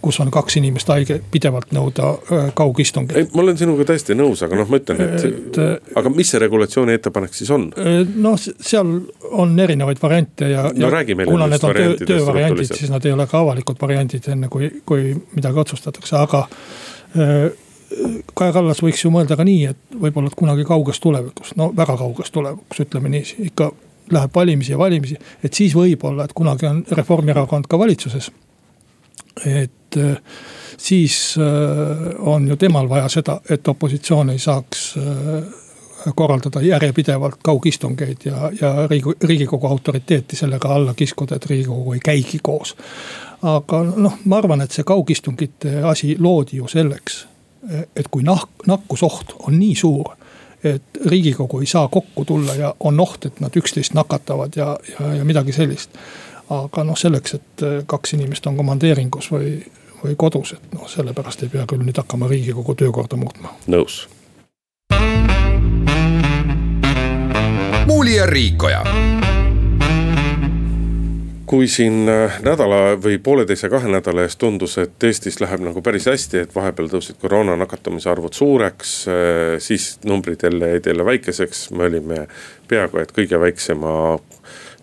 kus 0.05 0.19
on 0.21 0.29
kaks 0.33 0.59
inimest 0.59 0.89
haige, 0.93 1.17
pidevalt 1.33 1.71
nõuda 1.73 2.11
kaugistungit. 2.57 3.17
ei, 3.17 3.27
ma 3.33 3.41
olen 3.41 3.57
sinuga 3.57 3.87
täiesti 3.89 4.17
nõus, 4.17 4.43
aga 4.45 4.59
noh, 4.59 4.69
ma 4.69 4.77
ütlen, 4.81 5.01
et, 5.01 5.25
et, 5.25 5.59
aga 5.97 6.11
mis 6.13 6.29
see 6.33 6.41
regulatsiooni 6.43 6.93
ettepanek 6.99 7.33
siis 7.33 7.49
on? 7.55 7.71
noh, 8.13 8.37
seal 8.37 8.91
on 9.31 9.55
erinevaid 9.65 10.01
variante 10.03 10.51
ja. 10.51 10.67
no 10.77 10.91
räägi 10.93 11.17
meile. 11.17 11.33
kuna 11.33 11.49
need 11.49 11.65
on 11.65 11.73
töö, 11.79 11.97
töövariandid, 12.13 12.75
siis 12.77 12.93
nad 12.93 13.05
ei 13.05 13.15
ole 13.15 13.25
ka 13.31 13.41
avalikud 13.41 13.81
variandid, 13.81 14.29
enne 14.35 14.51
kui, 14.53 14.69
kui 14.85 15.09
midagi 15.33 15.63
otsustatakse, 15.65 16.17
aga 16.21 16.45
Kaja 18.35 18.51
Kallas 18.51 18.81
võiks 18.83 19.03
ju 19.05 19.09
mõelda 19.13 19.37
ka 19.39 19.45
nii, 19.47 19.67
et 19.71 19.99
võib-olla 20.01 20.29
kunagi 20.35 20.65
kauges 20.67 20.99
tulevikus, 20.99 21.53
no 21.57 21.69
väga 21.77 21.95
kauges 22.01 22.33
tulevikus, 22.33 22.81
ütleme 22.83 23.11
niiviisi, 23.13 23.37
ikka 23.49 23.69
läheb 24.11 24.33
valimisi 24.35 24.73
ja 24.73 24.77
valimisi. 24.77 25.17
et 25.43 25.53
siis 25.53 25.73
võib-olla, 25.77 26.25
et 26.25 26.33
kunagi 26.35 26.67
on 26.69 26.83
Reformierakond 26.91 27.69
ka 27.69 27.79
valitsuses 27.79 28.29
et 29.43 29.71
äh, 29.97 30.17
siis 30.77 31.35
äh, 31.37 32.15
on 32.19 32.47
ju 32.47 32.55
temal 32.55 32.89
vaja 32.89 33.09
seda, 33.09 33.39
et 33.49 33.67
opositsioon 33.67 34.29
ei 34.29 34.39
saaks 34.39 34.95
äh, 34.97 35.43
korraldada 36.15 36.61
järjepidevalt 36.61 37.39
kaugistungeid 37.43 38.25
ja, 38.25 38.51
ja 38.61 38.73
riigikogu 39.23 39.67
autoriteeti 39.67 40.35
sellega 40.35 40.73
alla 40.75 40.93
kiskuda, 40.93 41.35
et 41.35 41.45
riigikogu 41.49 41.93
ei 41.93 41.99
käigi 41.99 42.39
koos. 42.43 42.75
aga 43.41 43.83
noh, 43.83 44.17
ma 44.25 44.37
arvan, 44.37 44.61
et 44.61 44.71
see 44.71 44.83
kaugistungite 44.83 45.81
asi 45.83 46.15
loodi 46.19 46.57
ju 46.57 46.67
selleks, 46.67 47.25
et 47.95 48.07
kui 48.11 48.23
nahk, 48.23 48.67
nakkusoht 48.67 49.33
on 49.47 49.59
nii 49.59 49.75
suur 49.75 50.13
et 50.65 50.99
riigikogu 51.05 51.59
ei 51.61 51.67
saa 51.69 51.87
kokku 51.87 52.25
tulla 52.25 52.55
ja 52.55 52.73
on 52.79 52.99
oht, 52.99 53.25
et 53.25 53.39
nad 53.39 53.57
üksteist 53.57 53.93
nakatavad 53.93 54.55
ja, 54.55 54.77
ja, 54.93 55.13
ja 55.19 55.25
midagi 55.25 55.53
sellist 55.53 55.97
aga 56.49 56.83
noh, 56.85 56.97
selleks, 56.97 57.33
et 57.33 57.65
kaks 57.89 58.13
inimest 58.17 58.45
on 58.47 58.57
komandeeringus 58.57 59.31
või, 59.33 59.57
või 60.03 60.15
kodus, 60.17 60.53
et 60.53 60.73
noh, 60.73 60.87
sellepärast 60.89 61.43
ei 61.43 61.49
pea 61.49 61.65
küll 61.69 61.85
nüüd 61.85 61.97
hakkama 61.97 62.29
riigikogu 62.31 62.75
töökorda 62.75 63.17
muutma. 63.17 63.55
nõus. 63.67 64.05
muuli 67.85 68.15
ja 68.15 68.25
Riikoja 68.25 68.83
kui 71.45 71.67
siin 71.69 72.09
äh, 72.09 72.39
nädala 72.43 72.95
või 73.01 73.19
pooleteise, 73.23 73.69
kahe 73.69 73.89
nädala 73.91 74.25
eest 74.25 74.39
tundus, 74.41 74.77
et 74.81 75.03
Eestis 75.05 75.37
läheb 75.39 75.61
nagu 75.65 75.81
päris 75.85 76.07
hästi, 76.09 76.41
et 76.41 76.55
vahepeal 76.55 76.89
tõusid 76.91 77.19
koroona 77.21 77.55
nakatumise 77.59 78.09
arvud 78.11 78.33
suureks. 78.33 78.95
Äh, 79.07 79.55
siis 79.63 79.93
numbrid 80.05 80.43
jälle 80.43 80.73
jäid 80.73 80.89
jälle 80.89 81.05
väikeseks, 81.05 81.69
me 81.71 81.85
olime 81.89 82.25
peaaegu 82.67 83.01
et 83.01 83.13
kõige 83.15 83.39
väiksema 83.39 83.93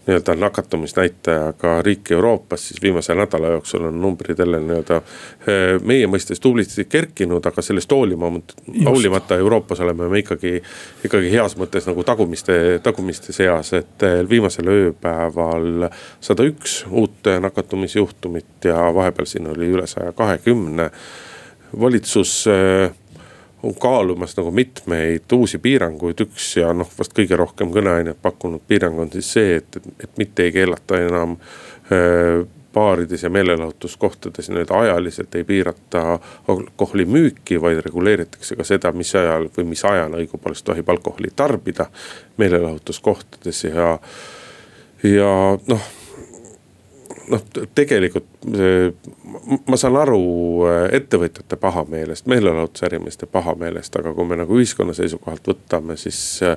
nii-öelda 0.07 0.35
nakatumisnäitajaga 0.35 1.83
riik 1.83 2.11
Euroopas, 2.11 2.69
siis 2.69 2.83
viimase 2.83 3.15
nädala 3.15 3.49
jooksul 3.49 3.85
on 3.85 4.01
numbrid 4.01 4.39
jälle 4.39 4.61
nii-öelda 4.61 4.97
eh, 4.97 5.81
meie 5.83 6.07
mõistes 6.07 6.41
tublisti 6.41 6.85
kerkinud, 6.85 7.47
aga 7.47 7.63
sellest 7.63 7.93
hoolimata, 7.93 8.55
hoolimata 8.85 9.37
Euroopas 9.39 9.81
oleme 9.81 10.09
me 10.09 10.23
ikkagi, 10.23 10.57
ikkagi 11.05 11.31
heas 11.33 11.55
mõttes 11.57 11.87
nagu 11.87 12.05
tagumiste, 12.05 12.81
tagumiste 12.83 13.33
seas, 13.33 13.73
et 13.79 14.07
eh, 14.07 14.23
viimasel 14.29 14.69
ööpäeval 14.73 15.89
sada 16.21 16.47
üks 16.51 16.83
uut 16.91 17.31
nakatumisjuhtumit 17.41 18.71
ja 18.71 18.89
vahepeal 18.95 19.31
siin 19.31 19.47
oli 19.55 19.71
üle 19.71 19.87
saja 19.87 20.13
kahekümne. 20.13 20.91
valitsus 21.81 22.47
eh, 22.47 22.91
on 23.63 23.75
kaalumas 23.75 24.37
nagu 24.37 24.51
mitmeid 24.51 25.33
uusi 25.33 25.59
piiranguid, 25.63 26.25
üks 26.27 26.57
ja 26.59 26.73
noh, 26.75 26.89
vast 26.99 27.15
kõige 27.17 27.39
rohkem 27.39 27.71
kõneainet 27.75 28.19
pakkunud 28.23 28.65
piirang 28.69 28.99
on 29.05 29.13
siis 29.13 29.31
see, 29.37 29.61
et, 29.61 29.79
et, 29.79 29.87
et 30.07 30.19
mitte 30.19 30.49
ei 30.49 30.55
keelata 30.55 30.99
enam 30.99 31.37
äh, 31.93 32.43
baarides 32.73 33.23
ja 33.23 33.31
meelelahutuskohtades 33.31 34.51
nii-öelda 34.51 34.79
ajaliselt 34.79 35.35
ei 35.35 35.45
piirata 35.45 36.19
alkoholi 36.49 37.05
müüki, 37.05 37.61
vaid 37.61 37.83
reguleeritakse 37.85 38.57
ka 38.57 38.65
seda, 38.65 38.93
mis 38.97 39.15
ajal 39.15 39.49
või 39.57 39.69
mis 39.75 39.85
ajal 39.85 40.17
õigupoolest 40.23 40.65
tohib 40.65 40.89
alkoholi 40.89 41.31
tarbida 41.37 41.87
meelelahutuskohtades 42.41 43.65
ja, 43.69 43.99
ja 45.05 45.35
noh 45.69 45.91
noh, 47.31 47.43
tegelikult 47.75 48.27
ma 49.69 49.79
saan 49.79 49.97
aru 49.97 50.23
äh, 50.67 50.87
ettevõtjate 50.99 51.57
pahameelest, 51.61 52.27
meelelahutusärimeeste 52.31 53.27
pahameelest, 53.27 53.97
aga 53.97 54.15
kui 54.15 54.27
me 54.29 54.39
nagu 54.41 54.59
ühiskonna 54.59 54.95
seisukohalt 54.97 55.49
võtame, 55.49 55.97
siis 56.01 56.19
väga 56.43 56.57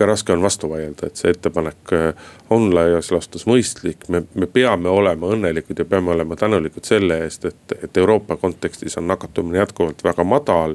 äh, 0.00 0.08
raske 0.10 0.32
on 0.34 0.42
vastu 0.42 0.70
vaielda, 0.70 1.08
et 1.08 1.20
see 1.20 1.32
ettepanek 1.34 1.92
äh, 1.96 2.32
on 2.54 2.68
laias 2.74 3.10
laastus 3.14 3.46
mõistlik. 3.50 4.08
me, 4.08 4.22
me 4.34 4.48
peame 4.50 4.88
olema 4.88 5.32
õnnelikud 5.34 5.78
ja 5.78 5.88
peame 5.88 6.14
olema 6.14 6.36
tänulikud 6.36 6.88
selle 6.88 7.22
eest, 7.26 7.44
et, 7.44 7.76
et 7.82 8.02
Euroopa 8.02 8.36
kontekstis 8.36 8.98
on 8.98 9.08
nakatumine 9.10 9.62
jätkuvalt 9.62 10.04
väga 10.04 10.24
madal. 10.24 10.74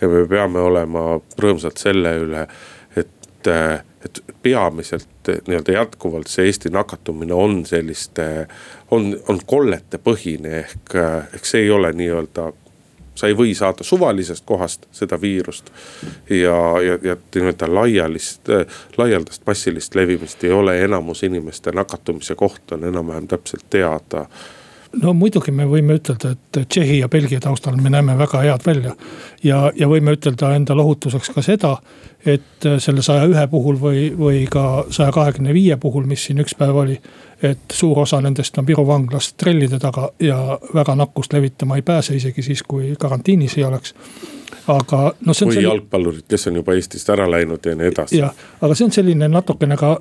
ja 0.00 0.08
me 0.08 0.26
peame 0.28 0.60
olema 0.60 1.18
rõõmsad 1.40 1.80
selle 1.80 2.16
üle, 2.26 2.46
et 3.50 3.94
et 4.04 4.24
peamiselt 4.42 5.08
nii-öelda 5.46 5.72
jätkuvalt 5.72 6.28
see 6.28 6.44
Eesti 6.46 6.68
nakatumine 6.68 7.34
on 7.34 7.66
selliste, 7.66 8.46
on, 8.90 9.16
on 9.28 9.40
kollete 9.46 9.98
põhine 9.98 10.58
ehk, 10.58 10.92
ehk 11.34 11.48
see 11.48 11.64
ei 11.64 11.70
ole 11.72 11.92
nii-öelda 11.96 12.50
sa 13.14 13.30
ei 13.30 13.36
või 13.38 13.54
saada 13.54 13.84
suvalisest 13.86 14.44
kohast 14.46 14.88
seda 14.92 15.20
viirust. 15.20 15.70
ja, 16.30 16.56
ja, 16.82 16.98
ja 17.02 17.16
nii-öelda 17.16 17.70
laialist, 17.74 18.50
laialdast 18.98 19.46
massilist 19.46 19.94
levimist 19.94 20.44
ei 20.44 20.52
ole, 20.52 20.80
enamus 20.84 21.22
inimeste 21.22 21.72
nakatumise 21.72 22.34
koht 22.34 22.72
on 22.72 22.84
enam-vähem 22.84 23.28
täpselt 23.28 23.64
teada 23.70 24.26
no 25.02 25.12
muidugi 25.16 25.52
me 25.54 25.66
võime 25.68 25.96
ütelda, 25.98 26.34
et 26.34 26.58
Tšehhi 26.68 26.98
ja 27.00 27.08
Belgia 27.08 27.40
taustal 27.42 27.76
me 27.80 27.90
näeme 27.90 28.16
väga 28.18 28.42
head 28.44 28.66
välja. 28.66 28.94
ja, 29.44 29.72
ja 29.76 29.88
võime 29.88 30.14
ütelda 30.16 30.54
enda 30.56 30.76
lohutuseks 30.76 31.30
ka 31.34 31.42
seda, 31.42 31.76
et 32.26 32.68
selle 32.78 33.02
saja 33.02 33.26
ühe 33.28 33.46
puhul 33.50 33.78
või, 33.80 34.04
või 34.18 34.44
ka 34.50 34.84
saja 34.90 35.12
kahekümne 35.12 35.54
viie 35.54 35.76
puhul, 35.76 36.06
mis 36.08 36.24
siin 36.24 36.40
üks 36.44 36.54
päev 36.58 36.76
oli. 36.84 37.00
et 37.42 37.72
suur 37.72 37.98
osa 37.98 38.20
nendest 38.20 38.58
on 38.58 38.66
Viru 38.66 38.86
vanglas 38.86 39.32
trellide 39.34 39.78
taga 39.78 40.08
ja 40.20 40.58
väga 40.74 40.94
nakkust 40.94 41.32
levitama 41.32 41.76
ei 41.76 41.82
pääse, 41.82 42.16
isegi 42.16 42.42
siis, 42.42 42.62
kui 42.62 42.94
karantiinis 42.98 43.58
ei 43.58 43.64
oleks 43.64 43.94
aga 44.68 45.12
noh. 45.20 45.34
või 45.34 45.34
selline... 45.34 45.68
jalgpallurid, 45.68 46.24
kes 46.28 46.48
on 46.48 46.56
juba 46.62 46.74
Eestist 46.74 47.10
ära 47.12 47.28
läinud 47.30 47.66
ja 47.66 47.74
nii 47.76 47.92
edasi. 47.92 48.18
jah, 48.22 48.32
aga 48.60 48.74
see 48.74 48.88
on 48.88 48.92
selline 48.96 49.28
natukene 49.28 49.76
ka 49.76 49.98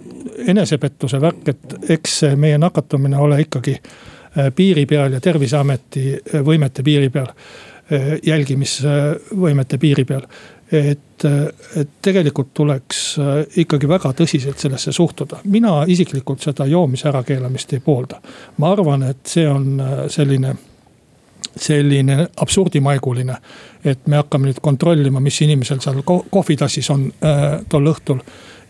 enesepettuse 0.47 1.19
värk, 1.21 1.47
et 1.47 1.77
eks 1.97 2.21
meie 2.39 2.57
nakatumine 2.57 3.17
ole 3.19 3.41
ikkagi 3.43 3.79
Äh, 3.79 4.12
piiri 4.55 4.85
peal 4.85 5.13
ja 5.13 5.21
terviseameti 5.21 6.07
äh, 6.13 6.41
võimete 6.45 6.83
piiri 6.83 7.09
peal, 7.13 7.29
äh, 7.93 8.13
jälgimisvõimete 8.23 9.77
piiri 9.77 10.05
peal. 10.05 10.27
et, 10.73 11.25
et 11.77 11.89
tegelikult 12.01 12.47
tuleks 12.57 12.99
ikkagi 13.61 13.85
väga 13.87 14.09
tõsiselt 14.17 14.57
sellesse 14.57 14.91
suhtuda, 14.91 15.43
mina 15.45 15.83
isiklikult 15.87 16.41
seda 16.41 16.65
joomise 16.65 17.11
ärakeelamist 17.11 17.73
ei 17.73 17.79
poolda. 17.79 18.21
ma 18.57 18.71
arvan, 18.71 19.03
et 19.03 19.21
see 19.25 19.45
on 19.47 19.81
selline 20.07 20.55
selline 21.57 22.27
absurdimaiguline. 22.37 23.37
et 23.85 24.07
me 24.07 24.15
hakkame 24.15 24.47
nüüd 24.47 24.59
kontrollima, 24.63 25.19
mis 25.19 25.41
inimesel 25.41 25.81
seal 25.83 26.01
kohvitassis 26.07 26.89
on 26.89 27.09
äh, 27.19 27.59
tol 27.69 27.89
õhtul 27.91 28.21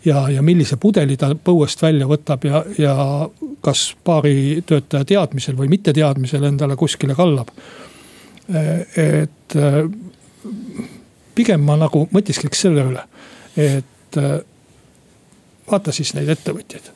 ja, 0.04 0.28
ja 0.30 0.42
millise 0.42 0.76
pudeli 0.80 1.16
ta 1.16 1.30
põuest 1.34 1.82
välja 1.82 2.06
võtab 2.08 2.44
ja, 2.48 2.62
ja 2.78 2.94
kas 3.64 3.94
baaritöötaja 4.04 5.04
teadmisel 5.08 5.56
või 5.58 5.70
mitteteadmisel 5.72 6.44
endale 6.50 6.76
kuskile 6.76 7.14
kallab. 7.14 7.48
et 8.96 9.56
pigem 11.34 11.62
ma 11.64 11.76
nagu 11.80 12.04
mõtiskliks 12.12 12.60
selle 12.66 12.84
üle, 12.90 13.04
et 13.56 14.18
vaata 15.70 15.92
siis 15.92 16.12
neid 16.14 16.28
ettevõtjaid. 16.28 16.92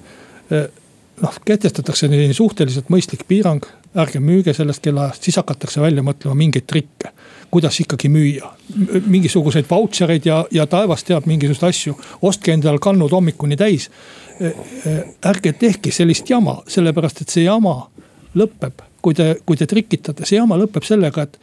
noh, 1.23 1.40
kehtestatakse 1.44 2.07
selline 2.07 2.35
suhteliselt 2.35 2.92
mõistlik 2.92 3.25
piirang, 3.29 3.64
ärge 3.97 4.21
müüge 4.21 4.53
sellest 4.55 4.83
kellaajast, 4.85 5.23
siis 5.25 5.40
hakatakse 5.40 5.81
välja 5.81 6.05
mõtlema 6.05 6.37
mingeid 6.37 6.68
trikke 6.68 7.12
kuidas 7.51 7.81
ikkagi 7.81 8.09
müüa. 8.09 8.55
mingisuguseid 9.07 9.67
vautšereid 9.71 10.27
ja, 10.27 10.45
ja 10.51 10.67
taevas 10.67 11.05
teab 11.05 11.27
mingisuguseid 11.27 11.69
asju, 11.69 11.95
ostke 12.23 12.53
endal 12.53 12.79
kannud 12.79 13.13
hommikuni 13.13 13.57
täis. 13.57 13.91
ärge 15.27 15.53
tehke 15.53 15.91
sellist 15.91 16.31
jama, 16.31 16.61
sellepärast 16.69 17.23
et 17.23 17.29
see 17.29 17.45
jama 17.45 17.89
lõpeb, 18.39 18.85
kui 19.03 19.15
te, 19.15 19.37
kui 19.47 19.57
te 19.57 19.67
trikitate, 19.67 20.27
see 20.27 20.39
jama 20.39 20.59
lõpeb 20.61 20.85
sellega, 20.87 21.23
et 21.23 21.39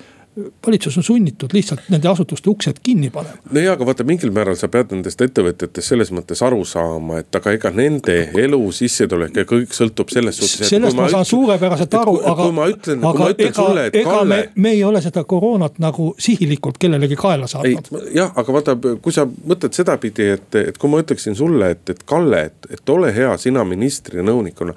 valitsus 0.68 0.98
on 0.98 1.04
sunnitud 1.04 1.50
lihtsalt 1.54 1.80
nende 1.90 2.08
asutuste 2.08 2.50
uksed 2.50 2.80
kinni 2.84 3.10
panema. 3.10 3.36
no 3.52 3.60
jaa, 3.60 3.74
aga 3.74 3.86
vaata 3.86 4.04
mingil 4.04 4.32
määral 4.36 4.58
sa 4.60 4.68
pead 4.72 4.92
nendest 4.92 5.22
ettevõtjatest 5.24 5.94
selles 5.94 6.12
mõttes 6.16 6.42
aru 6.44 6.66
saama, 6.68 7.22
et 7.24 7.40
aga 7.40 7.54
ega 7.56 7.72
nende 7.76 8.18
elu, 8.44 8.60
sissetulek 8.76 9.40
ja 9.40 9.46
kõik 9.48 9.72
sõltub 9.76 10.12
selles 10.12 10.40
suhtes. 10.42 10.70
sellest 10.70 10.98
ma, 10.98 11.06
ma 11.06 11.14
saan 11.14 11.30
suurepäraselt 11.30 11.98
aru, 12.02 12.18
aga. 12.20 12.36
kui 12.42 12.58
ma 12.60 12.68
ütlen, 12.72 13.02
kui 13.06 13.24
ma 13.24 13.32
ütlen 13.32 13.52
ega, 13.52 13.62
sulle, 13.62 13.88
et 13.88 14.00
ega 14.02 14.18
Kalle. 14.20 14.42
me 14.56 14.76
ei 14.76 14.84
ole 14.84 15.02
seda 15.06 15.24
koroonat 15.24 15.80
nagu 15.84 16.12
sihilikult 16.28 16.80
kellelegi 16.82 17.16
kaela 17.20 17.48
saatnud. 17.48 18.12
jah, 18.16 18.36
aga 18.36 18.60
vaata, 18.60 18.78
kui 19.02 19.16
sa 19.16 19.28
mõtled 19.28 19.76
sedapidi, 19.78 20.30
et, 20.36 20.62
et 20.74 20.78
kui 20.78 20.92
ma 20.92 21.00
ütleksin 21.04 21.38
sulle, 21.40 21.72
et, 21.78 21.96
et 21.96 22.04
Kalle, 22.06 22.46
et, 22.52 22.72
et 22.76 22.96
ole 22.96 23.16
hea, 23.16 23.32
sina 23.42 23.64
ministri 23.68 24.24
nõunikuna 24.26 24.76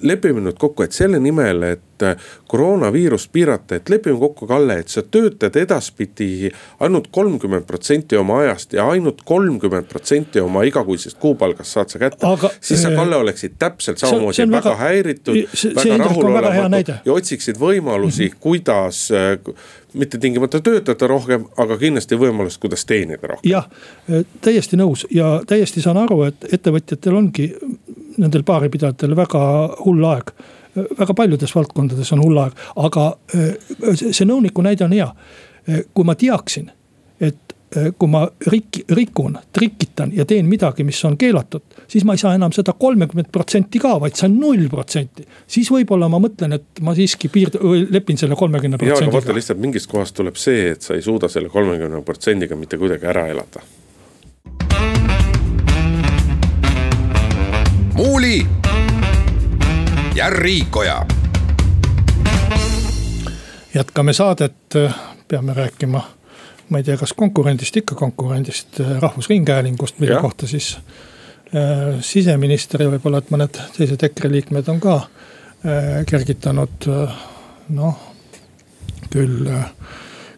lepime 0.00 0.40
nüüd 0.40 0.58
kokku, 0.60 0.84
et 0.86 0.94
selle 0.96 1.18
nimel, 1.22 1.62
et 1.66 2.04
äh, 2.06 2.16
koroonaviirust 2.50 3.30
piirata, 3.32 3.78
et 3.78 3.90
lepime 3.92 4.18
kokku, 4.20 4.46
Kalle, 4.46 4.78
et 4.82 4.92
sa 4.92 5.02
töötad 5.02 5.56
edaspidi 5.60 6.50
ainult 6.80 7.10
kolmkümmend 7.14 7.66
protsenti 7.68 8.16
oma 8.16 8.40
ajast 8.42 8.76
ja 8.76 8.86
ainult 8.90 9.22
kolmkümmend 9.28 9.88
protsenti 9.90 10.40
oma 10.40 10.64
igakuisest 10.68 11.18
kuupalgast 11.22 11.76
saad 11.76 11.92
sa 11.92 12.02
kätte. 12.02 12.26
siis 12.60 12.82
sa, 12.82 12.88
äh, 12.88 12.96
Kalle, 12.96 13.16
oleksid 13.16 13.58
täpselt 13.58 13.98
samamoodi 13.98 14.46
väga, 14.46 14.56
väga 14.56 14.76
häiritud, 14.76 15.36
väga 15.76 15.98
rahulolematu 16.04 16.98
ja 17.04 17.12
otsiksid 17.12 17.60
võimalusi 17.60 18.26
mm, 18.26 18.32
-hmm. 18.32 18.40
kuidas 18.40 19.10
äh, 19.10 19.38
mitte 19.92 20.18
tingimata 20.18 20.60
töötada 20.60 21.06
rohkem, 21.06 21.44
aga 21.56 21.76
kindlasti 21.78 22.16
võimalust, 22.18 22.60
kuidas 22.60 22.84
teenida 22.88 23.26
rohkem. 23.26 23.50
jah, 23.50 23.68
täiesti 24.40 24.76
nõus 24.80 25.06
ja 25.10 25.40
täiesti 25.46 25.82
saan 25.84 26.00
aru, 26.00 26.22
et 26.30 26.46
ettevõtjatel 26.52 27.16
ongi 27.16 27.52
nendel 28.18 28.44
baaripidajatel 28.46 29.16
väga 29.16 29.44
hull 29.84 30.04
aeg. 30.10 30.34
väga 30.98 31.14
paljudes 31.14 31.54
valdkondades 31.54 32.12
on 32.12 32.22
hull 32.24 32.38
aeg, 32.40 32.52
aga 32.76 33.08
see 33.94 34.28
nõuniku 34.28 34.64
näide 34.64 34.84
on 34.84 34.92
hea. 34.96 35.08
kui 35.94 36.04
ma 36.04 36.14
teaksin, 36.18 36.70
et 37.20 37.52
kui 37.72 38.08
ma 38.10 38.22
rik-, 38.52 38.82
rikun, 38.92 39.36
trikitan 39.52 40.12
ja 40.14 40.24
teen 40.28 40.48
midagi, 40.48 40.84
mis 40.84 40.98
on 41.08 41.16
keelatud, 41.18 41.62
siis 41.88 42.04
ma 42.04 42.16
ei 42.16 42.20
saa 42.20 42.34
enam 42.36 42.52
seda 42.52 42.74
kolmekümmet 42.78 43.30
protsenti 43.32 43.80
ka, 43.82 43.94
vaid 44.02 44.18
saan 44.18 44.36
null 44.40 44.66
protsenti. 44.72 45.26
siis 45.46 45.70
võib-olla 45.72 46.08
ma 46.12 46.20
mõtlen, 46.22 46.58
et 46.58 46.82
ma 46.84 46.96
siiski 46.98 47.30
piird-, 47.32 47.60
lepin 47.92 48.20
selle 48.20 48.36
kolmekümne 48.38 48.80
protsendiga. 48.80 49.04
jaa, 49.04 49.12
aga 49.12 49.20
vaata 49.20 49.38
lihtsalt 49.38 49.62
mingist 49.62 49.90
kohast 49.90 50.16
tuleb 50.18 50.40
see, 50.40 50.72
et 50.74 50.82
sa 50.82 50.98
ei 50.98 51.04
suuda 51.04 51.30
selle 51.32 51.52
kolmekümne 51.52 52.02
protsendiga 52.06 52.58
mitte 52.58 52.80
kuidagi 52.80 53.08
ära 53.08 53.28
elada 53.32 53.64
Muuli 57.94 58.46
ja 60.14 60.30
Riikoja. 60.30 61.06
jätkame 63.74 64.12
saadet, 64.12 64.54
peame 65.28 65.54
rääkima, 65.54 66.02
ma 66.68 66.78
ei 66.78 66.84
tea, 66.84 66.96
kas 66.96 67.12
konkurendist, 67.12 67.76
ikka 67.76 67.94
konkurendist, 67.94 68.80
Rahvusringhäälingust, 69.00 69.98
mille 69.98 70.14
ja. 70.14 70.20
kohta 70.20 70.46
siis 70.46 70.76
äh, 70.76 72.00
siseminister 72.00 72.82
ja 72.82 72.90
võib-olla, 72.90 73.18
et 73.20 73.30
mõned 73.32 73.60
teised 73.76 74.04
EKRE 74.08 74.30
liikmed 74.32 74.68
on 74.68 74.80
ka 74.80 74.94
äh, 74.96 76.04
kergitanud 76.08 76.88
äh, 76.88 77.16
noh, 77.68 77.98
küll 79.12 79.48
äh, 79.48 79.68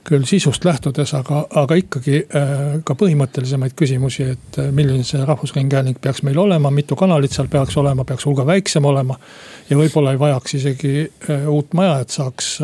küll 0.04 0.24
sisust 0.28 0.64
lähtudes, 0.64 1.14
aga, 1.16 1.44
aga 1.60 1.78
ikkagi 1.80 2.18
äh, 2.22 2.58
ka 2.84 2.96
põhimõttelisemaid 3.00 3.72
küsimusi, 3.78 4.26
et 4.34 4.58
äh, 4.60 4.68
milline 4.74 5.04
see 5.06 5.22
rahvusringhääling 5.24 5.96
peaks 6.02 6.22
meil 6.26 6.38
olema, 6.42 6.72
mitu 6.74 6.96
kanalit 6.98 7.32
seal 7.32 7.48
peaks 7.52 7.76
olema, 7.80 8.04
peaks 8.04 8.26
hulga 8.28 8.44
väiksem 8.48 8.84
olema. 8.84 9.16
ja 9.70 9.78
võib-olla 9.80 10.12
ei 10.12 10.20
vajaks 10.20 10.58
isegi 10.60 10.92
äh, 11.06 11.48
uut 11.48 11.72
maja, 11.74 11.98
et 12.04 12.12
saaks 12.12 12.58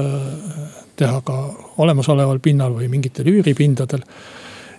teha 1.01 1.23
ka 1.25 1.39
olemasoleval 1.81 2.43
pinnal 2.45 2.77
või 2.77 2.91
mingitel 2.93 3.33
üüripindadel. 3.33 4.05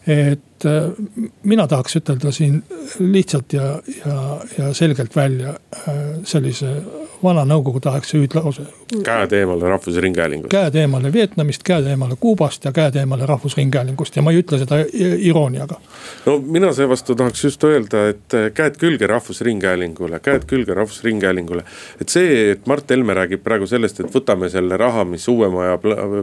et 0.06 0.45
et 0.62 0.65
äh, 0.65 1.30
mina 1.43 1.67
tahaks 1.67 1.95
ütelda 1.97 2.32
siin 2.32 2.62
lihtsalt 3.00 3.54
ja, 3.54 3.80
ja, 4.06 4.17
ja 4.58 4.74
selgelt 4.74 5.15
välja 5.15 5.56
äh, 5.88 5.95
sellise 6.24 6.76
vana 7.24 7.43
nõukogudeaegse 7.45 8.17
hüüdlause. 8.17 8.65
käed 9.06 9.32
eemale 9.32 9.69
Rahvusringhäälingust. 9.69 10.52
käed 10.52 10.76
eemale 10.76 11.13
Vietnamist, 11.13 11.63
käed 11.63 11.86
eemale 11.88 12.15
Kuubast 12.19 12.65
ja 12.65 12.71
käed 12.71 12.95
eemale 12.95 13.26
Rahvusringhäälingust 13.26 14.15
ja 14.15 14.21
ma 14.21 14.32
ei 14.32 14.41
ütle 14.41 14.60
seda 14.60 14.82
irooniaga. 15.30 15.80
no 16.26 16.38
mina 16.39 16.74
seevastu 16.74 17.15
tahaks 17.15 17.43
just 17.43 17.63
öelda, 17.63 18.08
et 18.10 18.38
käed 18.54 18.78
külge 18.82 19.08
Rahvusringhäälingule, 19.08 20.19
käed 20.19 20.45
külge 20.50 20.74
Rahvusringhäälingule. 20.74 21.63
et 22.02 22.10
see, 22.10 22.52
et 22.52 22.67
Mart 22.67 22.89
Helme 22.89 23.13
räägib 23.13 23.43
praegu 23.43 23.67
sellest, 23.67 24.00
et 24.00 24.13
võtame 24.15 24.50
selle 24.50 24.78
raha, 24.78 25.06
mis 25.06 25.28
uue 25.28 25.50
maja 25.50 25.78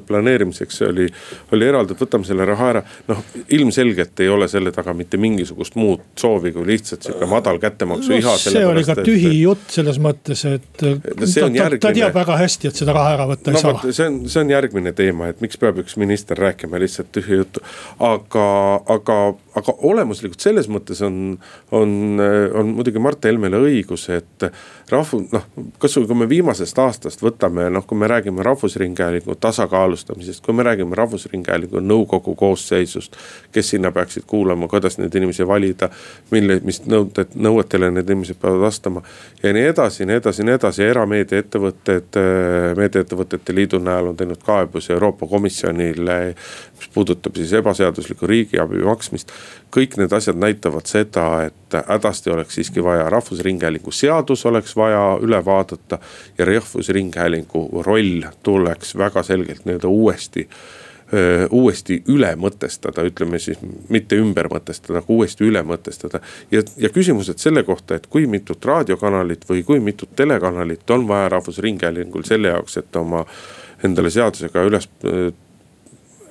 planeerimiseks 0.06 0.82
oli, 0.82 1.08
oli 1.52 1.66
eraldatud, 1.66 2.06
võtame 2.06 2.26
selle 2.26 2.44
raha 2.44 2.70
ära. 2.74 2.82
noh, 3.08 3.22
ilmselgelt 3.48 4.20
ei 4.20 4.27
ole 4.32 4.48
selle 4.48 4.72
taga 4.74 4.94
mitte 4.96 5.18
mingisugust 5.20 5.76
muud 5.78 6.04
soovi, 6.18 6.52
kui 6.54 6.66
lihtsalt 6.68 7.06
sihuke 7.06 7.28
madal 7.30 7.60
kättemaksu 7.62 8.12
no, 8.12 8.18
iha. 8.20 8.34
see 8.40 8.64
oli 8.66 8.84
ka 8.86 8.96
tühi 9.00 9.30
et... 9.30 9.40
jutt 9.42 9.74
selles 9.78 10.00
mõttes, 10.02 10.44
et 10.48 10.68
ta, 10.78 10.92
järgmine... 10.92 11.80
ta 11.82 11.92
teab 11.96 12.16
väga 12.16 12.38
hästi, 12.42 12.70
et 12.70 12.82
seda 12.82 12.96
raha 12.96 13.14
ära 13.16 13.28
võtta 13.32 13.54
no, 13.54 13.58
ei 13.58 13.64
saa. 13.64 13.92
see 14.00 14.08
on, 14.10 14.20
see 14.30 14.42
on 14.44 14.54
järgmine 14.54 14.94
teema, 14.98 15.30
et 15.32 15.42
miks 15.44 15.60
peab 15.60 15.80
üks 15.82 15.98
minister 16.00 16.38
rääkima 16.40 16.80
lihtsalt 16.82 17.12
tühja 17.14 17.42
juttu. 17.42 17.64
aga, 18.04 18.48
aga, 18.96 19.18
aga 19.58 19.76
olemuslikult 19.90 20.44
selles 20.44 20.70
mõttes 20.72 21.02
on, 21.06 21.38
on, 21.74 21.94
on 22.18 22.74
muidugi 22.78 23.02
Mart 23.02 23.24
Helmele 23.28 23.60
õigus, 23.68 24.08
et 24.14 24.48
rahvu-, 24.92 25.22
noh, 25.32 25.44
kasvõi 25.82 26.06
kui 26.08 26.18
me 26.18 26.28
viimasest 26.30 26.78
aastast 26.82 27.22
võtame, 27.22 27.68
noh, 27.72 27.84
kui 27.86 27.98
me 27.98 28.08
räägime 28.10 28.42
Rahvusringhäälingu 28.46 29.34
tasakaalustamisest, 29.40 30.42
kui 30.44 30.54
me 30.56 30.66
räägime 30.66 30.96
Rahvusringhäälingu 30.98 31.82
nõukogu 31.84 32.34
koosseisust. 32.38 33.16
kes 33.52 33.70
sinna 33.70 33.92
peaksid 33.92 34.22
kuulama, 34.26 34.68
kuidas 34.68 34.98
neid 34.98 35.14
inimesi 35.14 35.46
valida, 35.46 35.88
mille, 36.30 36.60
mis 36.64 36.82
nõuded, 36.86 37.34
nõuetele 37.34 37.90
need 37.90 38.10
inimesed 38.10 38.40
peavad 38.40 38.60
vastama. 38.60 39.02
ja 39.42 39.52
nii 39.52 39.66
edasi, 39.72 40.06
nii 40.06 40.20
edasi, 40.22 40.44
nii 40.44 40.54
edasi, 40.54 40.82
erameediaettevõtted, 40.82 42.20
meediaettevõtete 42.76 43.54
liidu 43.54 43.78
näol 43.78 44.12
on 44.12 44.16
teinud 44.16 44.42
kaebusi 44.44 44.92
Euroopa 44.92 45.26
Komisjonile. 45.26 46.34
mis 46.78 46.88
puudutab 46.94 47.36
siis 47.36 47.52
ebaseaduslikku 47.52 48.26
riigiabi 48.26 48.84
maksmist 48.84 49.32
kõik 49.74 49.98
need 50.00 50.12
asjad 50.16 50.38
näitavad 50.40 50.88
seda, 50.88 51.26
et 51.48 51.76
hädasti 51.88 52.30
oleks 52.32 52.54
siiski 52.58 52.84
vaja, 52.84 53.08
Rahvusringhäälingu 53.10 53.92
seadus 53.92 54.46
oleks 54.46 54.76
vaja 54.78 55.04
üle 55.22 55.44
vaadata. 55.44 55.98
ja 56.38 56.44
Rahvusringhäälingu 56.48 57.82
roll 57.86 58.28
tuleks 58.42 58.96
väga 58.96 59.22
selgelt 59.22 59.66
nii-öelda 59.66 59.88
uuesti 59.88 60.48
uuesti 61.50 62.02
üle 62.12 62.34
mõtestada, 62.36 63.00
ütleme 63.08 63.38
siis 63.40 63.56
mitte 63.88 64.18
ümber 64.20 64.50
mõtestada, 64.52 65.00
aga 65.00 65.08
uuesti 65.12 65.46
üle 65.48 65.62
mõtestada. 65.64 66.20
ja, 66.50 66.62
ja 66.76 66.90
küsimused 66.92 67.40
selle 67.40 67.62
kohta, 67.64 67.96
et 67.96 68.06
kui 68.06 68.26
mitut 68.26 68.64
raadiokanalit 68.64 69.48
või 69.48 69.64
kui 69.64 69.80
mitut 69.80 70.12
telekanalit 70.16 70.90
on 70.90 71.08
vaja 71.08 71.28
Rahvusringhäälingul 71.32 72.28
selle 72.28 72.52
jaoks, 72.52 72.76
et 72.76 72.96
oma 72.96 73.24
endale 73.84 74.10
seadusega 74.10 74.66
üles 74.68 74.88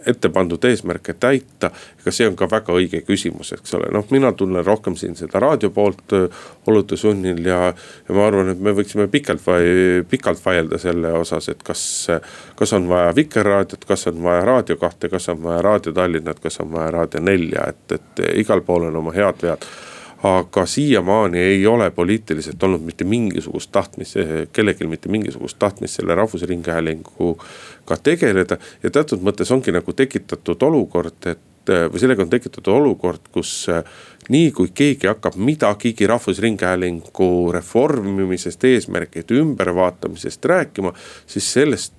ette 0.08 0.30
pandud 0.34 0.64
eesmärke 0.66 1.14
täita. 1.20 1.72
ega 2.02 2.12
see 2.14 2.28
on 2.28 2.36
ka 2.40 2.48
väga 2.52 2.76
õige 2.76 3.02
küsimus, 3.08 3.52
eks 3.56 3.74
ole, 3.78 3.90
noh, 3.94 4.06
mina 4.12 4.32
tunnen 4.38 4.66
rohkem 4.66 4.96
siin 5.00 5.16
seda 5.20 5.40
raadio 5.44 5.70
poolt 5.76 6.16
olude 6.68 6.98
sunnil 6.98 7.44
ja, 7.46 7.60
ja 8.08 8.16
ma 8.16 8.28
arvan, 8.28 8.52
et 8.54 8.62
me 8.64 8.74
võiksime 8.78 9.08
pikalt 9.12 9.44
vai-, 9.48 10.04
pikalt 10.10 10.44
vaielda 10.46 10.80
selle 10.82 11.14
osas, 11.18 11.50
et 11.54 11.64
kas. 11.64 11.84
kas 12.58 12.74
on 12.74 12.88
vaja 12.90 13.12
Vikerraadiot, 13.16 13.86
kas 13.86 14.08
on 14.08 14.24
vaja 14.24 14.46
Raadio 14.46 14.78
kahte, 14.82 15.10
kas 15.10 15.30
on 15.30 15.44
vaja 15.44 15.62
Raadio 15.62 15.94
Tallinnat, 15.94 16.40
kas 16.40 16.60
on 16.64 16.72
vaja 16.72 16.92
Raadio 16.92 17.22
nelja, 17.22 17.68
et, 17.70 18.00
et 18.00 18.26
igal 18.42 18.64
pool 18.66 18.90
on 18.90 18.96
oma 19.02 19.14
head 19.16 19.44
vead 19.44 19.68
aga 20.24 20.66
siiamaani 20.66 21.40
ei 21.40 21.68
ole 21.68 21.92
poliitiliselt 21.92 22.64
olnud 22.64 22.82
mitte 22.82 23.06
mingisugust 23.06 23.72
tahtmist, 23.72 24.16
kellelgi 24.54 24.88
mitte 24.88 25.10
mingisugust 25.10 25.60
tahtmist 25.60 26.00
selle 26.00 26.16
Rahvusringhäälinguga 26.16 27.98
tegeleda. 28.04 28.58
ja 28.84 28.90
teatud 28.90 29.22
mõttes 29.22 29.54
ongi 29.54 29.72
nagu 29.72 29.94
tekitatud 29.94 30.64
olukord, 30.64 31.26
et 31.26 31.40
või 31.68 32.00
sellega 32.00 32.24
on 32.24 32.30
tekitatud 32.32 32.74
olukord, 32.74 33.28
kus 33.32 33.68
nii 34.32 34.52
kui 34.56 34.72
keegi 34.74 35.08
hakkab 35.08 35.36
midagigi 35.36 36.08
Rahvusringhäälingu 36.08 37.52
reformimisest, 37.54 38.64
eesmärkide 38.64 39.36
ümbervaatamisest 39.42 40.46
rääkima. 40.46 40.94
siis 41.28 41.54
sellest, 41.54 41.94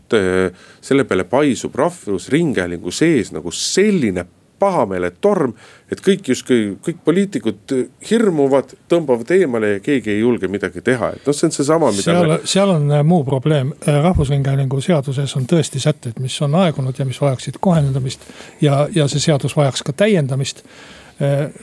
selle 0.81 1.05
peale 1.05 1.25
paisub 1.25 1.75
Rahvusringhäälingu 1.75 2.91
sees 2.91 3.33
nagu 3.33 3.51
selline 3.51 4.25
pahameeletorm. 4.59 5.53
et 5.93 6.01
kõik 6.05 6.29
justkui, 6.29 6.77
kõik 6.85 6.99
poliitikud 7.05 7.75
hirmuvad, 8.11 8.75
tõmbavad 8.93 9.31
eemale 9.33 9.71
ja 9.71 9.81
keegi 9.81 10.11
ei 10.13 10.21
julge 10.21 10.49
midagi 10.49 10.83
teha, 10.85 11.13
et 11.17 11.27
noh, 11.27 11.37
see 11.37 11.49
on 11.49 11.55
seesama, 11.57 11.91
mida. 11.95 12.03
seal 12.03 12.29
me..., 12.29 12.39
seal 12.45 12.75
on 12.75 12.93
äh, 12.93 13.05
muu 13.05 13.25
probleem, 13.25 13.73
äh, 13.87 14.01
rahvusringhäälingu 14.05 14.81
seaduses 14.85 15.37
on 15.37 15.49
tõesti 15.49 15.81
sätted, 15.81 16.21
mis 16.21 16.37
on 16.45 16.55
aegunud 16.61 16.99
ja 16.99 17.09
mis 17.09 17.21
vajaksid 17.21 17.61
kohendamist. 17.61 18.27
ja, 18.61 18.87
ja 18.95 19.09
see 19.09 19.21
seadus 19.21 19.57
vajaks 19.57 19.83
ka 19.83 19.93
täiendamist 19.93 20.65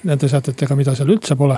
nende 0.04 0.28
sätetega, 0.28 0.76
mida 0.76 0.92
seal 0.96 1.14
üldse 1.14 1.36
pole. 1.40 1.56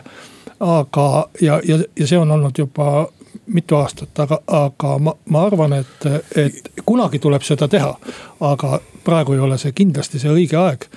aga, 0.59 1.27
ja, 1.41 1.61
ja, 1.65 1.79
ja 1.97 2.07
see 2.07 2.17
on 2.17 2.31
olnud 2.31 2.57
juba 2.57 3.07
mitu 3.47 3.75
aastat, 3.75 4.19
aga, 4.19 4.39
aga 4.47 4.97
ma, 4.99 5.13
ma 5.29 5.43
arvan, 5.45 5.73
et, 5.73 6.05
et 6.35 6.71
kunagi 6.85 7.19
tuleb 7.19 7.43
seda 7.45 7.67
teha. 7.67 7.95
aga 8.39 8.79
praegu 9.05 9.33
ei 9.33 9.39
ole 9.39 9.57
see 9.57 9.71
kindlasti 9.71 10.19
see 10.19 10.31
õige 10.31 10.57
aeg 10.59 10.87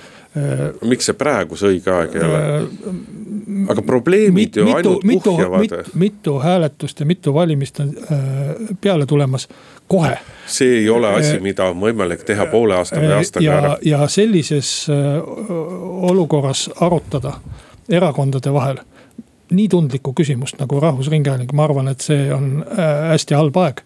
miks 0.87 1.09
see 1.09 1.17
praegu 1.17 1.57
see 1.59 1.73
õige 1.75 1.91
aeg 1.91 2.13
ei 2.15 2.23
ole? 2.23 2.41
Äh, 2.41 3.71
aga 3.73 3.83
probleemid 3.83 4.33
mit, 4.33 4.55
ju 4.55 4.65
mitu, 4.65 4.77
ainult 4.77 5.03
mitu, 5.03 5.23
kuhjavad 5.29 5.59
mit,. 5.59 5.73
mitu 5.93 6.37
hääletust 6.39 6.99
ja 6.99 7.05
mitu 7.05 7.33
valimist 7.33 7.79
on 7.83 7.89
äh, 7.97 8.19
peale 8.81 9.05
tulemas 9.05 9.47
kohe. 9.87 10.17
see 10.45 10.77
ei 10.77 10.89
ole 10.89 11.09
asi, 11.19 11.39
mida 11.39 11.67
on 11.71 11.81
võimalik 11.81 12.23
teha 12.27 12.45
poole 12.51 12.77
aasta 12.79 12.99
või 12.99 13.11
aastaga 13.17 13.45
ja, 13.45 13.57
ära. 13.57 13.73
ja 13.81 14.07
sellises 14.07 14.87
olukorras 16.11 16.69
arutada 16.79 17.33
erakondade 17.89 18.53
vahel 18.53 18.79
nii 19.51 19.67
tundlikku 19.67 20.13
küsimust 20.15 20.59
nagu 20.63 20.79
Rahvusringhääling, 20.79 21.51
ma 21.53 21.67
arvan, 21.67 21.91
et 21.91 21.99
see 21.99 22.31
on 22.33 22.63
hästi 23.11 23.35
halb 23.35 23.57
aeg 23.59 23.83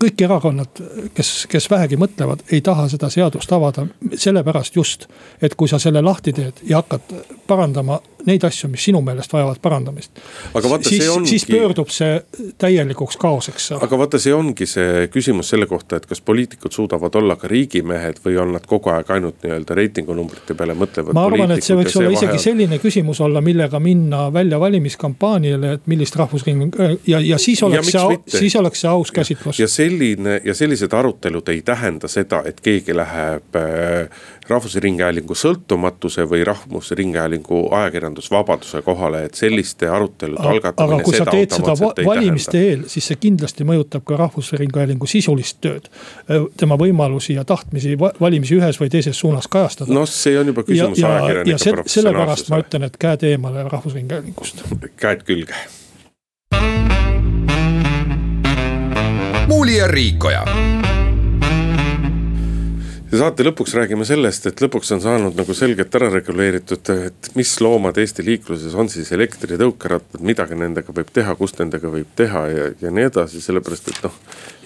kõik 0.00 0.22
erakonnad, 0.24 0.80
kes, 1.14 1.32
kes 1.50 1.70
vähegi 1.70 1.98
mõtlevad, 2.00 2.44
ei 2.52 2.60
taha 2.64 2.88
seda 2.88 3.10
seadust 3.12 3.52
avada. 3.52 3.86
sellepärast 4.16 4.76
just, 4.76 5.06
et 5.42 5.54
kui 5.54 5.68
sa 5.68 5.78
selle 5.78 6.02
lahti 6.02 6.32
teed 6.32 6.62
ja 6.64 6.80
hakkad 6.82 7.12
parandama 7.46 8.00
neid 8.26 8.44
asju, 8.46 8.70
mis 8.72 8.84
sinu 8.88 9.00
meelest 9.04 9.32
vajavad 9.32 9.60
parandamist. 9.62 10.20
siis, 10.82 11.08
ongi... 11.08 11.28
siis 11.30 11.46
pöördub 11.46 11.90
see 11.94 12.20
täielikuks 12.58 13.16
kaoseks. 13.20 13.70
aga 13.80 13.98
vaata, 13.98 14.20
see 14.22 14.34
ongi 14.34 14.66
see 14.70 15.06
küsimus 15.12 15.52
selle 15.54 15.68
kohta, 15.70 16.00
et 16.00 16.06
kas 16.06 16.20
poliitikud 16.20 16.72
suudavad 16.72 17.14
olla 17.14 17.36
ka 17.40 17.48
riigimehed 17.50 18.20
või 18.24 18.38
on 18.42 18.54
nad 18.56 18.66
kogu 18.66 18.90
aeg 18.94 19.10
ainult 19.16 19.42
nii-öelda 19.44 19.78
reitingunumbrite 19.78 20.56
peale 20.58 20.76
mõtlevad. 20.78 21.16
ma 21.16 21.26
arvan, 21.30 21.56
et 21.56 21.64
see 21.66 21.78
võiks 21.78 21.96
olla 22.00 22.12
isegi 22.14 22.32
vahel... 22.32 22.44
selline 22.48 22.80
küsimus 22.82 23.20
olla, 23.24 23.42
millega 23.44 23.80
minna 23.82 24.26
välja 24.32 24.60
valimiskampaaniale, 24.60 25.72
et 25.78 25.86
millist 25.90 26.16
rahvusringhäälingu 26.16 27.00
ja, 27.06 27.20
ja 27.20 27.38
siis 27.38 27.62
oleks 27.62 27.94
ja 27.94 28.06
see, 28.08 28.40
siis 28.40 28.56
oleks 28.56 28.82
see 28.84 28.90
aus 28.90 29.12
käsitlus. 29.14 29.60
ja 29.60 29.68
selline 29.70 30.40
ja 30.44 30.54
sellised 30.54 30.92
arutelud 30.92 31.48
ei 31.48 31.62
tähenda 31.62 32.08
seda, 32.08 32.42
et 32.46 32.60
keegi 32.60 32.96
läheb 32.96 33.56
äh, 33.56 34.24
Rahvusringhäälingu 34.46 35.34
sõltumatuse 35.34 36.22
või 36.30 36.44
Rahvusringhäälingu 36.46 37.66
ajakirjandusvabaduse 38.16 38.82
kohale, 38.82 39.24
et 39.24 39.34
selliste 39.34 39.88
arutelude 39.88 40.48
algatamine. 40.48 40.94
aga 40.94 41.04
kui 41.04 41.16
sa 41.16 41.26
teed 41.26 41.50
seda 41.50 41.74
va 41.80 41.92
valimiste 42.06 42.60
eel, 42.60 42.84
siis 42.88 43.06
see 43.06 43.16
kindlasti 43.20 43.64
mõjutab 43.64 44.04
ka 44.04 44.16
Rahvusringhäälingu 44.16 45.06
sisulist 45.06 45.60
tööd. 45.60 45.88
tema 46.56 46.76
võimalusi 46.76 47.34
ja 47.36 47.44
tahtmisi 47.44 47.96
valimisi 47.98 48.56
ühes 48.56 48.80
või 48.80 48.90
teises 48.90 49.18
suunas 49.18 49.48
kajastada. 49.48 49.92
noh, 49.92 50.06
see 50.08 50.38
on 50.38 50.46
juba 50.46 50.62
küsimus 50.62 50.98
ajakirjanike 50.98 51.72
professionaalsusele. 51.72 51.94
sellepärast 51.96 52.50
ma 52.50 52.58
ütlen, 52.58 52.84
et 52.84 52.96
käed 52.96 53.22
eemale 53.22 53.68
Rahvusringhäälingust. 53.68 54.64
käed 54.96 55.22
külge. 55.22 55.54
muuli 59.46 59.76
ja 59.76 59.86
Riikoja 59.86 60.44
ja 63.16 63.22
saate 63.22 63.44
lõpuks 63.46 63.72
räägime 63.72 64.04
sellest, 64.04 64.44
et 64.50 64.60
lõpuks 64.60 64.90
on 64.92 65.00
saanud 65.00 65.38
nagu 65.38 65.54
selgelt 65.56 65.94
ära 65.96 66.10
reguleeritud, 66.12 66.90
et 67.06 67.30
mis 67.38 67.52
loomad 67.64 67.96
Eesti 68.02 68.24
liikluses 68.26 68.74
on 68.76 68.90
siis 68.92 69.08
elektritõukerattad, 69.16 70.20
midagi 70.26 70.58
nendega 70.60 70.92
võib 70.92 71.08
teha, 71.16 71.32
kus 71.38 71.56
nendega 71.56 71.88
võib 71.92 72.10
teha 72.18 72.42
ja, 72.52 72.66
ja 72.82 72.92
nii 72.92 73.06
edasi, 73.08 73.40
sellepärast 73.40 73.88
et 73.92 74.02
noh. 74.04 74.18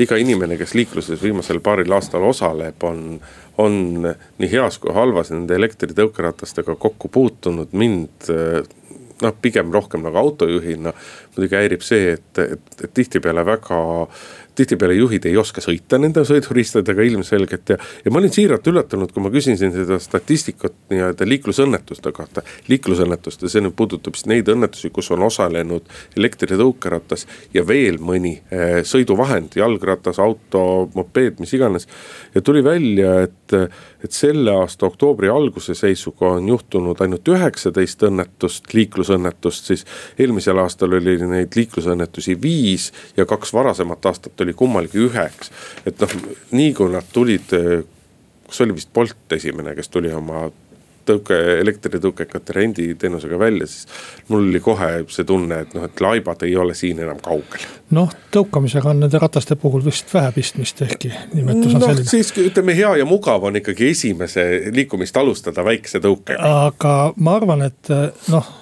iga 0.03 0.18
inimene, 0.18 0.59
kes 0.59 0.75
liikluses 0.75 1.22
viimasel 1.22 1.62
paaril 1.62 1.95
aastal 1.95 2.27
osaleb, 2.27 2.83
on, 2.91 3.20
on 3.62 3.79
nii 4.11 4.51
heas 4.51 4.81
kui 4.83 4.95
halvas 4.99 5.31
nende 5.31 5.55
elektritõukeratastega 5.61 6.75
kokku 6.81 7.12
puutunud, 7.12 7.70
mind 7.70 8.33
noh, 9.22 9.35
pigem 9.43 9.70
rohkem 9.72 10.03
nagu 10.05 10.18
autojuhina 10.25 10.93
muidugi 11.37 11.59
häirib 11.59 11.85
see, 11.87 12.16
et, 12.16 12.43
et, 12.43 12.77
et 12.83 12.95
tihtipeale 12.97 13.45
väga 13.47 13.81
tihtipeale 14.55 14.95
juhid 14.99 15.27
ei 15.31 15.37
oska 15.41 15.63
sõita 15.65 15.99
nende 16.01 16.25
sõiduristadega 16.27 17.05
ilmselgelt 17.07 17.75
ja, 17.75 17.79
ja 18.05 18.13
ma 18.13 18.21
olin 18.21 18.33
siiralt 18.35 18.67
üllatunud, 18.71 19.13
kui 19.15 19.25
ma 19.25 19.33
küsisin 19.33 19.73
seda 19.75 19.99
statistikat 20.03 20.77
nii-öelda 20.93 21.29
liiklusõnnetuste 21.29 22.13
kohta. 22.17 22.43
liiklusõnnetuste, 22.69 23.49
see 23.49 23.65
nüüd 23.65 23.77
puudutab 23.79 24.19
siis 24.19 24.29
neid 24.31 24.51
õnnetusi, 24.53 24.93
kus 24.95 25.11
on 25.15 25.25
osalenud 25.27 25.89
elektritõukeratas 26.19 27.27
ja 27.55 27.65
veel 27.67 28.01
mõni 28.03 28.37
eh, 28.51 28.81
sõiduvahend, 28.87 29.57
jalgratas, 29.61 30.21
auto, 30.23 30.91
mopeed, 30.95 31.41
mis 31.41 31.55
iganes. 31.57 31.89
ja 32.35 32.43
tuli 32.43 32.65
välja, 32.65 33.21
et, 33.29 33.57
et 34.05 34.13
selle 34.17 34.53
aasta 34.63 34.87
oktoobri 34.87 35.29
alguse 35.29 35.75
seisuga 35.75 36.35
on 36.37 36.49
juhtunud 36.49 37.01
ainult 37.05 37.29
üheksateist 37.29 38.07
õnnetust, 38.09 38.73
liiklusõnnetust, 38.75 39.71
siis 39.73 39.87
eelmisel 40.19 40.59
aastal 40.63 40.97
oli 40.99 41.19
neid 41.21 41.57
liiklusõnnetusi 41.57 42.37
viis 42.43 42.91
ja 43.17 43.27
kaks 43.29 43.53
varasemat 43.57 44.11
aastat 44.11 44.41
oli 44.41 44.57
kummalgi 44.57 45.05
üheks. 45.07 45.53
et 45.87 46.01
noh, 46.01 46.17
nii 46.51 46.75
kui 46.75 46.93
nad 46.93 47.07
tulid, 47.13 47.53
kas 48.47 48.65
oli 48.65 48.75
vist 48.75 48.93
Bolt 48.95 49.39
esimene, 49.39 49.75
kes 49.75 49.89
tuli 49.89 50.13
oma 50.13 50.49
tõuke, 51.11 51.39
elektritõukekate 51.61 52.57
renditeenusega 52.57 53.39
välja, 53.39 53.69
siis 53.71 53.87
mul 54.29 54.49
oli 54.49 54.63
kohe 54.65 54.91
see 55.11 55.27
tunne, 55.29 55.63
et 55.65 55.75
noh, 55.77 55.87
et 55.89 56.01
laibad 56.05 56.45
ei 56.47 56.57
ole 56.57 56.75
siin 56.79 57.03
enam 57.03 57.21
kaugel. 57.25 57.67
noh, 57.97 58.11
tõukamisega 58.35 58.93
on 58.93 59.03
nende 59.05 59.19
rataste 59.19 59.57
puhul 59.59 59.85
vist 59.85 60.13
vähe 60.15 60.31
pistmist, 60.33 60.83
ehkki 60.87 61.11
nimetus 61.35 61.75
on 61.75 61.81
no, 61.83 61.91
selline. 61.91 62.09
siiski 62.11 62.47
ütleme, 62.51 62.75
hea 62.77 62.93
ja 63.01 63.07
mugav 63.09 63.45
on 63.49 63.59
ikkagi 63.59 63.91
esimese 63.91 64.47
liikumist 64.75 65.17
alustada 65.17 65.65
väikse 65.67 66.03
tõukega. 66.03 66.53
aga 66.71 66.95
ma 67.19 67.37
arvan, 67.41 67.65
et 67.67 67.91
noh, 68.31 68.53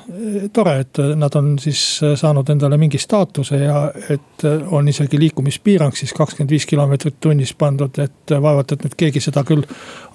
tore, 0.53 0.79
et 0.85 1.03
nad 1.19 1.35
on 1.39 1.55
siis 1.61 1.83
saanud 2.21 2.49
endale 2.55 2.79
mingi 2.81 3.01
staatuse 3.01 3.61
ja 3.61 3.83
et 4.09 4.47
on 4.71 4.89
isegi 4.89 5.21
liikumispiirang 5.21 5.97
siis 5.97 6.15
kakskümmend 6.17 6.51
viis 6.51 6.67
kilomeetrit 6.67 7.21
tunnis 7.21 7.53
pandud, 7.59 7.99
et 8.01 8.33
vaevalt, 8.33 8.73
et 8.73 8.87
nüüd 8.87 8.97
keegi 8.99 9.23
seda 9.23 9.45
küll 9.49 9.67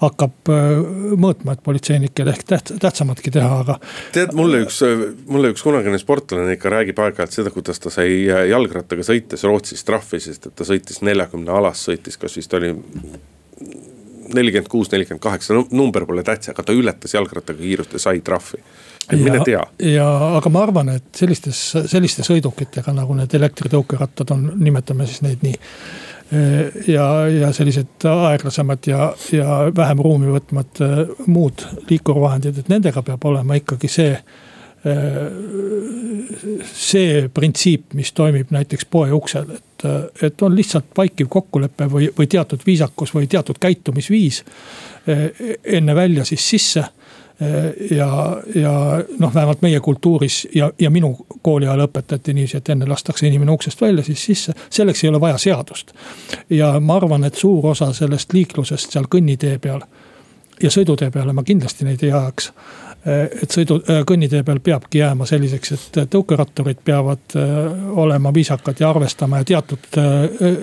hakkab 0.02 0.50
mõõtma, 1.14 1.54
et 1.54 1.62
politseinik 1.64 2.23
hetkel 2.28 2.32
ehk 2.32 2.44
täht-, 2.48 2.80
tähtsamatki 2.80 3.30
teha, 3.34 3.60
aga. 3.64 3.78
tead, 4.14 4.34
mulle 4.36 4.64
üks, 4.64 4.80
mulle 5.26 5.52
üks 5.54 5.64
kunagine 5.64 5.98
sportlane 6.00 6.56
ikka 6.56 6.72
räägib 6.72 7.00
aeg-ajalt 7.04 7.32
seda, 7.36 7.52
kuidas 7.54 7.80
ta 7.82 7.92
sai 7.92 8.24
jalgrattaga 8.26 9.04
sõites 9.06 9.44
Rootsis 9.44 9.84
trahvi, 9.84 10.20
sest 10.20 10.48
et 10.48 10.56
ta 10.56 10.66
sõitis 10.68 11.02
neljakümne 11.04 11.52
alas, 11.52 11.84
sõitis, 11.88 12.18
kas 12.20 12.36
vist 12.38 12.54
oli 12.54 12.74
nelikümmend 14.34 14.70
kuus, 14.72 14.90
nelikümmend 14.92 15.22
kaheksa, 15.22 15.56
number 15.70 16.06
pole 16.06 16.24
tähtis, 16.24 16.50
aga 16.52 16.64
ta 16.64 16.74
ületas 16.74 17.14
jalgrattaga 17.14 17.60
kiirust 17.60 17.92
ja 17.92 18.02
sai 18.02 18.20
trahvi. 18.24 18.62
et 19.12 19.20
mine 19.20 19.40
tea. 19.44 19.60
ja 19.84 20.08
aga 20.38 20.50
ma 20.50 20.62
arvan, 20.64 20.94
et 20.96 21.10
sellistes, 21.16 21.60
selliste 21.92 22.24
sõidukitega 22.24 22.94
nagu 22.96 23.14
need 23.14 23.34
elektritõukerattad 23.36 24.32
on, 24.32 24.48
nimetame 24.56 25.06
siis 25.06 25.22
neid 25.26 25.44
nii 25.44 25.58
ja, 26.86 27.28
ja 27.28 27.52
sellised 27.52 28.06
aeglasemad 28.08 28.86
ja, 28.86 29.10
ja 29.32 29.58
vähem 29.76 30.00
ruumi 30.02 30.32
võtvad 30.32 30.80
äh, 30.82 30.96
muud 31.26 31.66
liikurvahendid, 31.90 32.58
et 32.58 32.72
nendega 32.72 33.02
peab 33.04 33.24
olema 33.28 33.58
ikkagi 33.60 33.90
see 33.92 34.14
äh, 34.16 34.24
see 36.72 37.28
printsiip, 37.34 37.92
mis 37.98 38.12
toimib 38.16 38.50
näiteks 38.54 38.88
poe 38.90 39.12
uksel, 39.16 39.54
et, 39.56 39.86
et 40.22 40.42
on 40.42 40.56
lihtsalt 40.56 40.90
vaikiv 40.96 41.28
kokkulepe 41.32 41.88
või, 41.92 42.10
või 42.18 42.28
teatud 42.30 42.64
viisakus 42.66 43.14
või 43.14 43.28
teatud 43.30 43.60
käitumisviis. 43.60 44.42
Äh, 45.08 45.24
enne 45.78 45.94
välja, 45.94 46.24
siis 46.28 46.50
sisse 46.50 46.84
ja, 47.90 48.36
ja 48.54 48.72
noh, 49.18 49.34
vähemalt 49.34 49.62
meie 49.62 49.80
kultuuris 49.80 50.48
ja, 50.54 50.70
ja 50.78 50.90
minu 50.90 51.26
kooli 51.42 51.66
ajal 51.66 51.86
õpetati 51.88 52.34
niiviisi, 52.34 52.60
et 52.60 52.68
enne 52.70 52.86
lastakse 52.86 53.26
inimene 53.26 53.52
uksest 53.52 53.80
välja, 53.80 54.04
siis 54.06 54.24
sisse. 54.24 54.54
selleks 54.70 55.04
ei 55.04 55.10
ole 55.10 55.20
vaja 55.20 55.38
seadust. 55.38 55.92
ja 56.50 56.80
ma 56.80 56.96
arvan, 56.96 57.24
et 57.24 57.34
suur 57.34 57.66
osa 57.72 57.92
sellest 57.92 58.32
liiklusest 58.32 58.94
seal 58.94 59.10
kõnnitee 59.10 59.58
peal 59.58 59.82
ja 60.62 60.70
sõidutee 60.70 61.10
peale 61.10 61.32
ma 61.32 61.42
kindlasti 61.42 61.84
neid 61.84 62.02
ei 62.02 62.12
ajaks 62.12 62.52
et 63.04 63.52
sõidu, 63.52 63.78
kõnnitee 64.08 64.40
peal 64.46 64.60
peabki 64.64 65.02
jääma 65.02 65.26
selliseks, 65.28 65.72
et 65.76 65.98
tõukeratturid 66.10 66.80
peavad 66.84 67.34
olema 68.00 68.32
viisakad 68.34 68.80
ja 68.80 68.88
arvestama 68.90 69.42
ja 69.42 69.48
teatud 69.50 69.98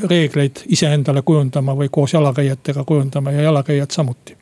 reegleid 0.09 0.63
iseendale 0.73 1.21
kujundama 1.21 1.75
või 1.77 1.91
koos 1.93 2.15
jalakäijatega 2.17 2.83
kujundama 2.83 3.31
ja 3.35 3.49
jalakäijad 3.49 3.93
samuti 3.93 4.37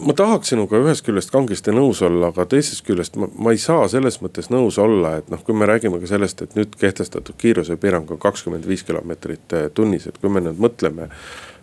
ma 0.00 0.14
tahaks 0.16 0.54
sinuga 0.54 0.78
ühest 0.80 1.04
küljest 1.04 1.32
kangesti 1.34 1.74
nõus 1.74 2.00
olla, 2.06 2.30
aga 2.30 2.46
teisest 2.48 2.84
küljest 2.86 3.18
ma, 3.20 3.28
ma 3.34 3.52
ei 3.52 3.60
saa 3.60 3.88
selles 3.92 4.20
mõttes 4.22 4.48
nõus 4.52 4.78
olla, 4.80 5.16
et 5.20 5.28
noh, 5.28 5.42
kui 5.44 5.56
me 5.56 5.68
räägime 5.68 6.00
ka 6.00 6.08
sellest, 6.08 6.40
et 6.46 6.56
nüüd 6.56 6.76
kehtestatud 6.80 7.36
kiirusepiirang 7.40 8.08
on 8.14 8.20
kakskümmend 8.22 8.64
viis 8.68 8.86
kilomeetrit 8.88 9.56
tunnis, 9.76 10.06
et 10.08 10.16
kui 10.22 10.32
me 10.32 10.40
nüüd 10.44 10.60
mõtleme. 10.62 11.10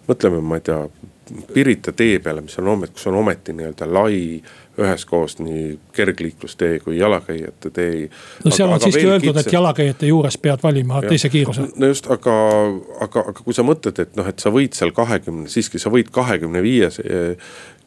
mõtleme, 0.08 0.42
ma 0.42 0.60
ei 0.60 0.68
tea, 0.70 0.84
Pirita 1.54 1.92
tee 1.92 2.20
peale, 2.24 2.42
mis 2.42 2.58
on, 2.60 2.88
kus 2.94 3.08
on 3.08 3.20
ometi 3.20 3.54
nii-öelda 3.54 3.88
lai 3.94 4.42
üheskoos 4.78 5.40
nii 5.40 5.80
kergliiklustee 5.94 6.80
kui 6.80 6.98
jalakäijate 6.98 7.70
tee. 7.74 8.10
no 8.46 8.52
seal 8.52 8.70
on 8.70 8.80
siiski 8.80 9.08
öeldud 9.08 9.34
kitsa..., 9.34 9.50
et 9.50 9.54
jalakäijate 9.54 10.12
juures 10.12 10.38
pead 10.38 10.62
valima 10.64 11.02
ja. 11.02 11.10
teise 11.10 11.30
kiiruse. 11.34 11.68
no 11.76 11.90
just, 11.90 12.12
aga, 12.14 12.36
aga, 13.02 13.26
aga 13.34 13.42
kui 13.44 13.58
sa 13.58 13.66
mõtled, 13.66 14.02
et 14.04 14.14
noh, 14.20 14.30
et 14.30 14.40
sa 14.40 14.54
võid 14.54 14.78
seal 14.78 14.94
kahekümne, 14.96 15.50
siiski 15.50 15.82
sa 15.82 15.90
võid 15.94 16.12
kahekümne 16.14 16.62
viies 16.66 17.02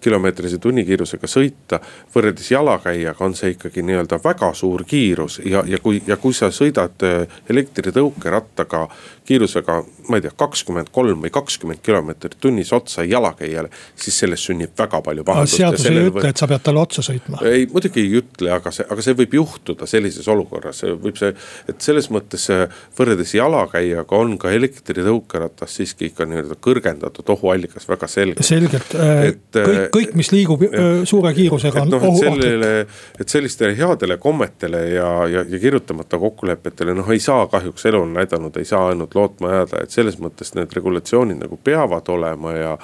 kilomeetrise 0.00 0.58
tunnikiirusega 0.58 1.28
sõita. 1.28 1.80
võrreldes 2.14 2.50
jalakäijaga 2.50 3.24
on 3.24 3.34
see 3.38 3.54
ikkagi 3.54 3.82
nii-öelda 3.86 4.20
väga 4.24 4.52
suur 4.54 4.84
kiirus 4.88 5.40
ja, 5.44 5.62
ja 5.66 5.78
kui, 5.78 6.02
ja 6.06 6.16
kui 6.16 6.34
sa 6.34 6.50
sõidad 6.54 7.04
äh, 7.06 7.40
elektritõukerattaga 7.50 8.86
kiirusega, 9.30 9.76
ma 10.08 10.18
ei 10.18 10.24
tea, 10.24 10.32
kakskümmend 10.36 10.90
kolm 10.92 11.22
või 11.22 11.30
kakskümmend 11.30 11.82
kilomeetrit 11.86 12.34
tunnis 12.42 12.72
otsa 12.74 13.04
jalakäijale, 13.06 13.70
siis 13.94 14.18
sellest 14.24 14.48
sünnib 14.48 14.72
väga 14.78 14.98
palju 15.06 15.24
pahandust. 15.28 15.60
seadus 15.60 15.86
ei 15.86 16.00
ütle, 16.08 16.24
et 16.32 16.40
sa 16.40 16.48
pead 16.50 16.64
talle 16.66 16.82
otsa 16.82 17.04
sõitma. 17.06 17.42
ei, 17.46 17.68
muidugi 17.70 18.02
ei 18.02 18.16
ütle, 18.22 18.50
aga 18.56 18.72
see, 18.74 18.86
aga 18.90 19.04
see 19.06 19.14
võib 19.20 19.36
juhtuda 19.38 19.86
sellises 19.90 20.26
olukorras, 20.32 20.82
võib 21.04 21.20
see, 21.20 21.30
et 21.70 21.86
selles 21.86 22.10
mõttes 22.10 22.48
äh, 22.50 22.66
võrreldes 22.98 23.36
jalakäijaga 23.36 24.18
on 24.18 24.34
ka 24.40 24.50
elektritõukeratas 24.56 25.78
siiski 25.78 26.10
ikka 26.10 26.26
nii-öelda 26.26 26.58
kõrgendatud 26.66 27.30
ohuallikas 27.36 27.86
väga 27.88 28.10
selgelt. 28.10 28.46
selgelt, 28.46 28.98
et 29.30 29.60
kõik 29.60 29.89
kõik, 29.94 30.14
mis 30.18 30.30
liigub 30.32 30.64
ja, 30.66 30.86
suure 31.08 31.32
kiirusega 31.36 31.84
on 31.84 31.92
no, 31.92 32.00
ohuohtlik. 32.10 32.94
et 33.20 33.28
sellistele 33.28 33.76
headele 33.78 34.16
kommetele 34.22 34.82
ja, 34.94 35.10
ja, 35.30 35.44
ja 35.48 35.60
kirjutamata 35.62 36.18
kokkulepetele 36.18 36.94
noh, 36.96 37.10
ei 37.10 37.22
saa 37.22 37.46
kahjuks 37.50 37.86
elu 37.90 38.02
on 38.06 38.14
näidanud, 38.18 38.56
ei 38.56 38.68
saa 38.68 38.88
ainult 38.92 39.14
lootma 39.14 39.54
jääda, 39.54 39.84
et 39.84 39.94
selles 39.94 40.18
mõttes 40.22 40.54
need 40.58 40.72
regulatsioonid 40.76 41.40
nagu 41.42 41.60
peavad 41.64 42.08
olema 42.12 42.54
ja 42.56 42.76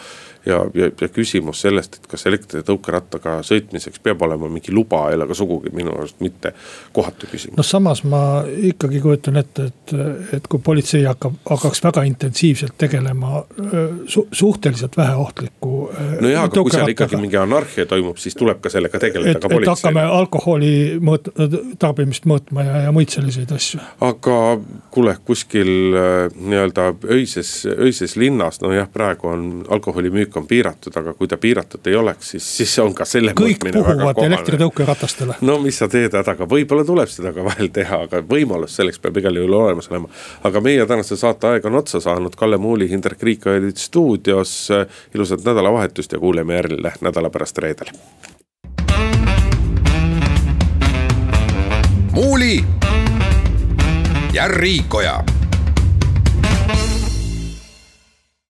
ja, 0.47 0.61
ja, 0.75 0.91
ja 1.01 1.09
küsimus 1.09 1.61
sellest, 1.65 1.99
et 1.99 2.07
kas 2.11 2.27
elektritõukerattaga 2.31 3.39
sõitmiseks 3.47 4.01
peab 4.03 4.23
olema 4.23 4.49
mingi 4.51 4.75
luba, 4.75 5.07
ei 5.11 5.19
ole 5.19 5.27
ka 5.29 5.37
sugugi 5.37 5.73
minu 5.75 5.95
arust 5.97 6.21
mitte 6.23 6.53
kohatu 6.97 7.29
küsimus. 7.31 7.57
noh, 7.59 7.67
samas 7.67 8.03
ma 8.07 8.21
ikkagi 8.71 9.01
kujutan 9.03 9.41
ette, 9.43 9.69
et, 9.71 9.95
et 10.39 10.47
kui 10.51 10.63
politsei 10.63 11.05
hakkab, 11.09 11.39
hakkaks 11.51 11.83
väga 11.85 12.07
intensiivselt 12.09 12.77
tegelema 12.79 13.43
su, 14.07 14.27
suhteliselt 14.33 14.97
väheohtliku. 14.97 15.73
nojah, 16.21 16.47
aga 16.47 16.63
kui 16.63 16.75
seal 16.75 16.95
ikkagi 16.95 17.21
mingi 17.21 17.41
anarhia 17.41 17.87
toimub, 17.91 18.21
siis 18.23 18.39
tuleb 18.39 18.63
ka 18.63 18.73
sellega 18.73 19.01
tegeleda 19.03 19.37
et, 19.37 19.43
ka 19.43 19.51
politseil. 19.51 19.75
hakkame 19.75 20.07
alkoholi 20.21 20.73
mõõt-, 21.03 21.33
tarbimist 21.83 22.29
mõõtma 22.31 22.67
ja, 22.67 22.79
ja 22.87 22.95
muid 22.95 23.11
selliseid 23.15 23.53
asju. 23.57 23.83
aga 24.07 24.39
kuule, 24.95 25.17
kuskil 25.27 25.73
nii-öelda 26.37 26.93
öises, 27.13 27.53
öises 27.75 28.17
linnas, 28.17 28.61
nojah, 28.63 28.89
praegu 28.93 29.35
on 29.35 29.47
alkoholimüük 29.69 30.36
on 30.37 30.47
piiratud, 30.47 30.95
aga 30.97 31.15
kui 31.15 31.29
ta 31.29 31.39
piiratud 31.41 31.87
ei 31.87 31.97
oleks, 31.97 32.31
siis, 32.35 32.47
siis 32.57 32.79
on 32.83 32.95
ka 32.95 33.05
selle. 33.09 33.35
kõik 33.37 33.65
puhuvad 33.73 34.21
elektritõukeratastele. 34.25 35.39
no 35.41 35.59
mis 35.63 35.79
sa 35.79 35.89
teed 35.93 36.15
hädaga, 36.17 36.49
võib-olla 36.51 36.85
tuleb 36.87 37.11
seda 37.13 37.33
ka 37.37 37.45
vahel 37.47 37.71
teha, 37.75 38.03
aga 38.09 38.23
võimalus 38.27 38.77
selleks 38.79 39.01
peab 39.03 39.21
igal 39.23 39.41
juhul 39.41 39.59
olemas 39.61 39.91
olema. 39.91 40.09
aga 40.45 40.63
meie 40.65 40.87
tänase 40.87 41.17
saate 41.17 41.53
aeg 41.53 41.67
on 41.67 41.81
otsa 41.83 42.01
saanud, 42.01 42.37
Kalle 42.37 42.59
Muuli, 42.59 42.89
Hindrek 42.91 43.23
Riik 43.23 43.47
olid 43.47 43.77
stuudios. 43.77 44.69
ilusat 45.15 45.45
nädalavahetust 45.45 46.13
ja 46.13 46.19
kuuleme 46.19 46.55
jälle 46.55 46.93
nädala 47.01 47.31
pärast 47.31 47.59
reedel. 47.59 47.93
muuli 52.17 52.65
ja 54.33 54.49
Riikoja 54.49 55.25